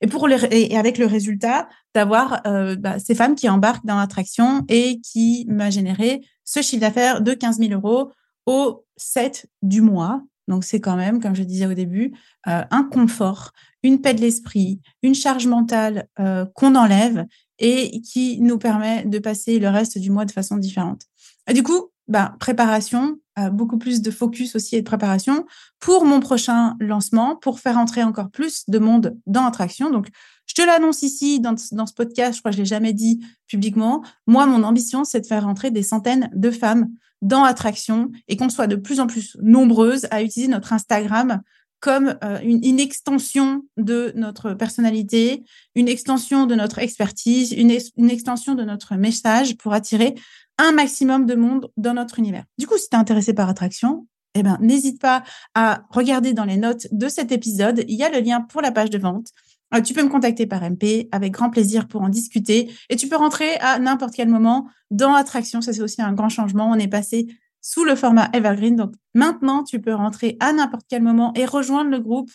Et, 0.00 0.06
pour 0.06 0.28
et 0.28 0.76
avec 0.76 0.98
le 0.98 1.06
résultat 1.06 1.68
d'avoir 1.94 2.42
euh, 2.46 2.76
bah, 2.76 2.98
ces 2.98 3.14
femmes 3.14 3.34
qui 3.34 3.48
embarquent 3.48 3.86
dans 3.86 3.96
l'attraction 3.96 4.64
et 4.68 5.00
qui 5.00 5.46
m'a 5.48 5.70
généré 5.70 6.20
ce 6.44 6.62
chiffre 6.62 6.80
d'affaires 6.80 7.20
de 7.20 7.32
15 7.34 7.58
000 7.58 7.72
euros 7.72 8.12
au 8.46 8.84
7 8.96 9.46
du 9.62 9.80
mois. 9.80 10.22
Donc, 10.48 10.64
c'est 10.64 10.80
quand 10.80 10.96
même, 10.96 11.20
comme 11.20 11.34
je 11.34 11.42
disais 11.42 11.66
au 11.66 11.74
début, 11.74 12.12
euh, 12.46 12.62
un 12.70 12.84
confort, 12.84 13.52
une 13.82 14.00
paix 14.00 14.14
de 14.14 14.20
l'esprit, 14.20 14.80
une 15.02 15.14
charge 15.14 15.46
mentale 15.46 16.06
euh, 16.20 16.46
qu'on 16.54 16.74
enlève 16.76 17.24
et 17.58 18.00
qui 18.02 18.40
nous 18.40 18.58
permet 18.58 19.04
de 19.04 19.18
passer 19.18 19.58
le 19.58 19.68
reste 19.68 19.98
du 19.98 20.10
mois 20.10 20.24
de 20.24 20.30
façon 20.32 20.56
différente. 20.56 21.02
Et 21.48 21.54
du 21.54 21.62
coup, 21.62 21.90
bah, 22.08 22.36
préparation, 22.38 23.18
euh, 23.38 23.50
beaucoup 23.50 23.78
plus 23.78 24.00
de 24.00 24.10
focus 24.10 24.54
aussi 24.56 24.76
et 24.76 24.80
de 24.80 24.86
préparation 24.86 25.44
pour 25.80 26.04
mon 26.04 26.20
prochain 26.20 26.76
lancement, 26.80 27.36
pour 27.36 27.60
faire 27.60 27.78
entrer 27.78 28.02
encore 28.02 28.30
plus 28.30 28.64
de 28.68 28.78
monde 28.78 29.16
dans 29.26 29.44
l'attraction. 29.44 29.90
Donc, 29.90 30.08
je 30.46 30.54
te 30.54 30.62
l'annonce 30.62 31.02
ici 31.02 31.40
dans, 31.40 31.54
dans, 31.72 31.86
ce 31.86 31.94
podcast, 31.94 32.36
je 32.36 32.40
crois 32.40 32.50
que 32.50 32.56
je 32.56 32.62
l'ai 32.62 32.66
jamais 32.66 32.92
dit 32.92 33.20
publiquement. 33.48 34.02
Moi, 34.26 34.46
mon 34.46 34.62
ambition, 34.62 35.04
c'est 35.04 35.20
de 35.20 35.26
faire 35.26 35.46
entrer 35.46 35.70
des 35.70 35.82
centaines 35.82 36.30
de 36.34 36.50
femmes 36.50 36.88
dans 37.22 37.44
l'attraction 37.44 38.10
et 38.28 38.36
qu'on 38.36 38.48
soit 38.48 38.66
de 38.66 38.76
plus 38.76 39.00
en 39.00 39.06
plus 39.06 39.36
nombreuses 39.42 40.06
à 40.10 40.22
utiliser 40.22 40.50
notre 40.50 40.72
Instagram 40.72 41.40
comme 41.86 42.18
euh, 42.24 42.40
une, 42.42 42.80
extension 42.80 43.62
de 43.76 44.12
notre 44.16 44.54
personnalité, 44.54 45.44
une 45.76 45.86
extension 45.86 46.46
de 46.46 46.56
notre 46.56 46.80
expertise, 46.80 47.52
une, 47.52 47.70
extension 48.10 48.56
de 48.56 48.64
notre 48.64 48.96
message 48.96 49.56
pour 49.56 49.72
attirer 49.72 50.16
un 50.58 50.72
maximum 50.72 51.26
de 51.26 51.36
monde 51.36 51.70
dans 51.76 51.94
notre 51.94 52.18
univers. 52.18 52.42
Du 52.58 52.66
coup, 52.66 52.76
si 52.76 52.88
tu 52.88 52.96
es 52.96 52.98
intéressé 52.98 53.34
par 53.34 53.48
attraction, 53.48 54.08
eh 54.34 54.42
ben, 54.42 54.58
n'hésite 54.60 55.00
pas 55.00 55.22
à 55.54 55.82
regarder 55.90 56.32
dans 56.32 56.44
les 56.44 56.56
notes 56.56 56.88
de 56.90 57.08
cet 57.08 57.30
épisode. 57.30 57.84
Il 57.86 57.94
y 57.94 58.02
a 58.02 58.10
le 58.10 58.18
lien 58.18 58.40
pour 58.40 58.62
la 58.62 58.72
page 58.72 58.90
de 58.90 58.98
vente. 58.98 59.28
Euh, 59.72 59.80
tu 59.80 59.94
peux 59.94 60.02
me 60.02 60.08
contacter 60.08 60.46
par 60.46 60.68
MP 60.68 61.08
avec 61.12 61.30
grand 61.30 61.50
plaisir 61.50 61.86
pour 61.86 62.02
en 62.02 62.08
discuter 62.08 62.68
et 62.90 62.96
tu 62.96 63.06
peux 63.06 63.16
rentrer 63.16 63.58
à 63.60 63.78
n'importe 63.78 64.14
quel 64.16 64.28
moment 64.28 64.66
dans 64.90 65.14
Attraction. 65.14 65.60
Ça, 65.60 65.72
c'est 65.72 65.82
aussi 65.82 66.02
un 66.02 66.14
grand 66.14 66.30
changement. 66.30 66.68
On 66.68 66.80
est 66.80 66.88
passé 66.88 67.28
sous 67.60 67.84
le 67.84 67.94
format 67.94 68.28
Evergreen. 68.32 68.76
Donc 68.76 68.94
maintenant, 69.14 69.64
tu 69.64 69.80
peux 69.80 69.94
rentrer 69.94 70.36
à 70.40 70.52
n'importe 70.52 70.86
quel 70.88 71.02
moment 71.02 71.32
et 71.34 71.44
rejoindre 71.44 71.90
le 71.90 72.00
groupe 72.00 72.30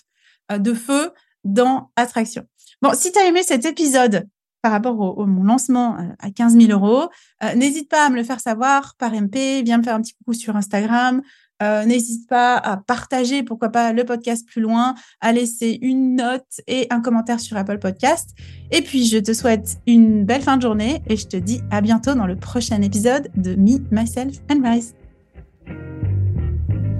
euh, 0.51 0.57
de 0.57 0.73
feu 0.73 1.11
dans 1.43 1.91
Attraction. 1.95 2.43
Bon, 2.81 2.91
si 2.93 3.11
tu 3.11 3.19
as 3.19 3.25
aimé 3.25 3.43
cet 3.43 3.65
épisode 3.65 4.27
par 4.61 4.71
rapport 4.71 4.99
au, 4.99 5.25
mon 5.25 5.43
lancement 5.43 5.97
euh, 5.97 6.03
à 6.19 6.31
15 6.31 6.57
000 6.57 6.71
euros, 6.71 7.09
n'hésite 7.55 7.89
pas 7.89 8.05
à 8.05 8.09
me 8.09 8.15
le 8.15 8.23
faire 8.23 8.39
savoir 8.39 8.95
par 8.97 9.11
MP. 9.13 9.63
Viens 9.63 9.77
me 9.77 9.83
faire 9.83 9.95
un 9.95 10.01
petit 10.01 10.13
coucou 10.13 10.33
sur 10.33 10.55
Instagram. 10.55 11.21
Euh, 11.61 11.85
n'hésite 11.85 12.27
pas 12.27 12.57
à 12.57 12.77
partager, 12.77 13.43
pourquoi 13.43 13.69
pas, 13.69 13.93
le 13.93 14.03
podcast 14.03 14.47
plus 14.47 14.61
loin, 14.61 14.95
à 15.19 15.31
laisser 15.31 15.77
une 15.81 16.15
note 16.15 16.59
et 16.67 16.87
un 16.89 17.01
commentaire 17.01 17.39
sur 17.39 17.55
Apple 17.55 17.77
Podcast. 17.77 18.31
Et 18.71 18.81
puis, 18.81 19.05
je 19.05 19.19
te 19.19 19.33
souhaite 19.33 19.77
une 19.85 20.25
belle 20.25 20.41
fin 20.41 20.57
de 20.57 20.63
journée 20.63 21.03
et 21.07 21.17
je 21.17 21.27
te 21.27 21.37
dis 21.37 21.61
à 21.69 21.81
bientôt 21.81 22.15
dans 22.15 22.25
le 22.25 22.35
prochain 22.35 22.81
épisode 22.81 23.29
de 23.35 23.55
Me, 23.55 23.77
Myself 23.91 24.37
and 24.51 24.61
Rise. 24.63 24.95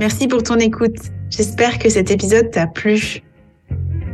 Merci 0.02 0.28
pour 0.28 0.42
ton 0.42 0.56
écoute. 0.56 0.98
J'espère 1.30 1.78
que 1.78 1.88
cet 1.88 2.10
épisode 2.10 2.50
t'a 2.50 2.66
plu. 2.66 3.22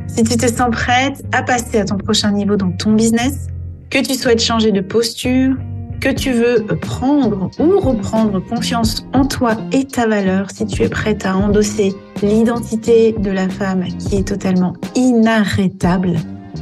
Si 0.07 0.21
tu 0.21 0.35
te 0.35 0.45
sens 0.45 0.69
prête 0.69 1.23
à 1.31 1.41
passer 1.43 1.79
à 1.79 1.85
ton 1.85 1.95
prochain 1.95 2.33
niveau 2.33 2.57
dans 2.57 2.73
ton 2.73 2.91
business, 2.91 3.47
que 3.89 4.05
tu 4.05 4.15
souhaites 4.15 4.41
changer 4.41 4.73
de 4.73 4.81
posture, 4.81 5.55
que 6.01 6.09
tu 6.09 6.33
veux 6.33 6.65
prendre 6.81 7.49
ou 7.57 7.79
reprendre 7.79 8.41
confiance 8.41 9.07
en 9.13 9.23
toi 9.23 9.55
et 9.71 9.85
ta 9.85 10.07
valeur, 10.07 10.51
si 10.51 10.65
tu 10.65 10.83
es 10.83 10.89
prête 10.89 11.25
à 11.25 11.37
endosser 11.37 11.95
l'identité 12.21 13.15
de 13.17 13.31
la 13.31 13.47
femme 13.47 13.85
qui 13.97 14.17
est 14.17 14.27
totalement 14.27 14.73
inarrêtable, 14.93 16.17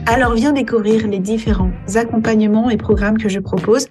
alors 0.05 0.35
viens 0.35 0.51
découvrir 0.51 1.07
les 1.07 1.17
différents 1.17 1.71
accompagnements 1.95 2.69
et 2.69 2.77
programmes 2.77 3.17
que 3.17 3.29
je 3.29 3.39
propose. 3.39 3.88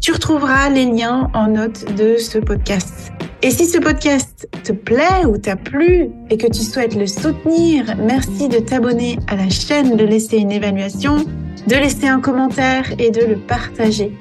Tu 0.00 0.12
retrouveras 0.12 0.70
les 0.70 0.84
liens 0.84 1.30
en 1.34 1.48
note 1.48 1.94
de 1.96 2.16
ce 2.16 2.38
podcast. 2.38 3.12
Et 3.42 3.50
si 3.50 3.66
ce 3.66 3.78
podcast 3.78 4.48
te 4.64 4.72
plaît 4.72 5.26
ou 5.26 5.38
t'a 5.38 5.56
plu 5.56 6.10
et 6.30 6.36
que 6.36 6.46
tu 6.46 6.60
souhaites 6.60 6.94
le 6.94 7.06
soutenir, 7.06 7.96
merci 7.98 8.48
de 8.48 8.58
t'abonner 8.58 9.18
à 9.26 9.36
la 9.36 9.48
chaîne, 9.48 9.96
de 9.96 10.04
laisser 10.04 10.38
une 10.38 10.52
évaluation, 10.52 11.24
de 11.66 11.74
laisser 11.74 12.06
un 12.06 12.20
commentaire 12.20 12.92
et 12.98 13.10
de 13.10 13.24
le 13.24 13.36
partager. 13.36 14.16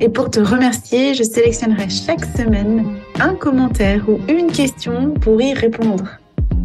Et 0.00 0.08
pour 0.08 0.30
te 0.30 0.40
remercier, 0.40 1.14
je 1.14 1.22
sélectionnerai 1.22 1.88
chaque 1.88 2.24
semaine 2.36 2.84
un 3.18 3.34
commentaire 3.34 4.08
ou 4.08 4.18
une 4.30 4.52
question 4.52 5.12
pour 5.14 5.40
y 5.40 5.54
répondre. 5.54 6.18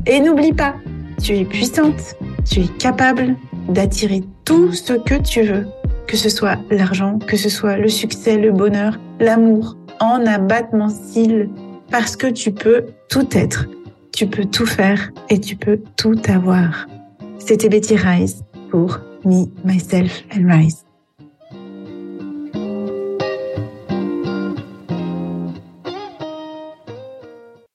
Et 0.06 0.20
n'oublie 0.20 0.54
pas, 0.54 0.76
tu 1.22 1.38
es 1.38 1.46
puissante, 1.46 2.16
tu 2.50 2.62
es 2.62 2.68
capable 2.80 3.36
d'attirer 3.70 4.24
tout 4.44 4.74
ce 4.74 4.94
que 4.94 5.16
tu 5.16 5.44
veux, 5.44 5.68
que 6.12 6.18
ce 6.18 6.28
soit 6.28 6.58
l'argent, 6.70 7.20
que 7.20 7.38
ce 7.38 7.48
soit 7.48 7.78
le 7.78 7.88
succès, 7.88 8.38
le 8.38 8.52
bonheur, 8.52 9.00
l'amour, 9.22 9.78
en 10.02 10.26
abattement 10.26 10.90
cils, 10.90 11.50
parce 11.90 12.18
que 12.18 12.28
tu 12.28 12.52
peux 12.52 12.88
tout 13.10 13.30
être, 13.32 13.66
tu 14.12 14.28
peux 14.28 14.44
tout 14.44 14.66
faire 14.66 15.10
et 15.30 15.40
tu 15.40 15.56
peux 15.56 15.80
tout 15.96 16.20
avoir. 16.28 16.86
C'était 17.40 17.70
Betty 17.70 17.96
Rise 17.96 18.44
pour 18.70 19.00
Me, 19.24 19.46
Myself 19.64 20.24
and 20.36 20.52
Rise. 20.52 20.84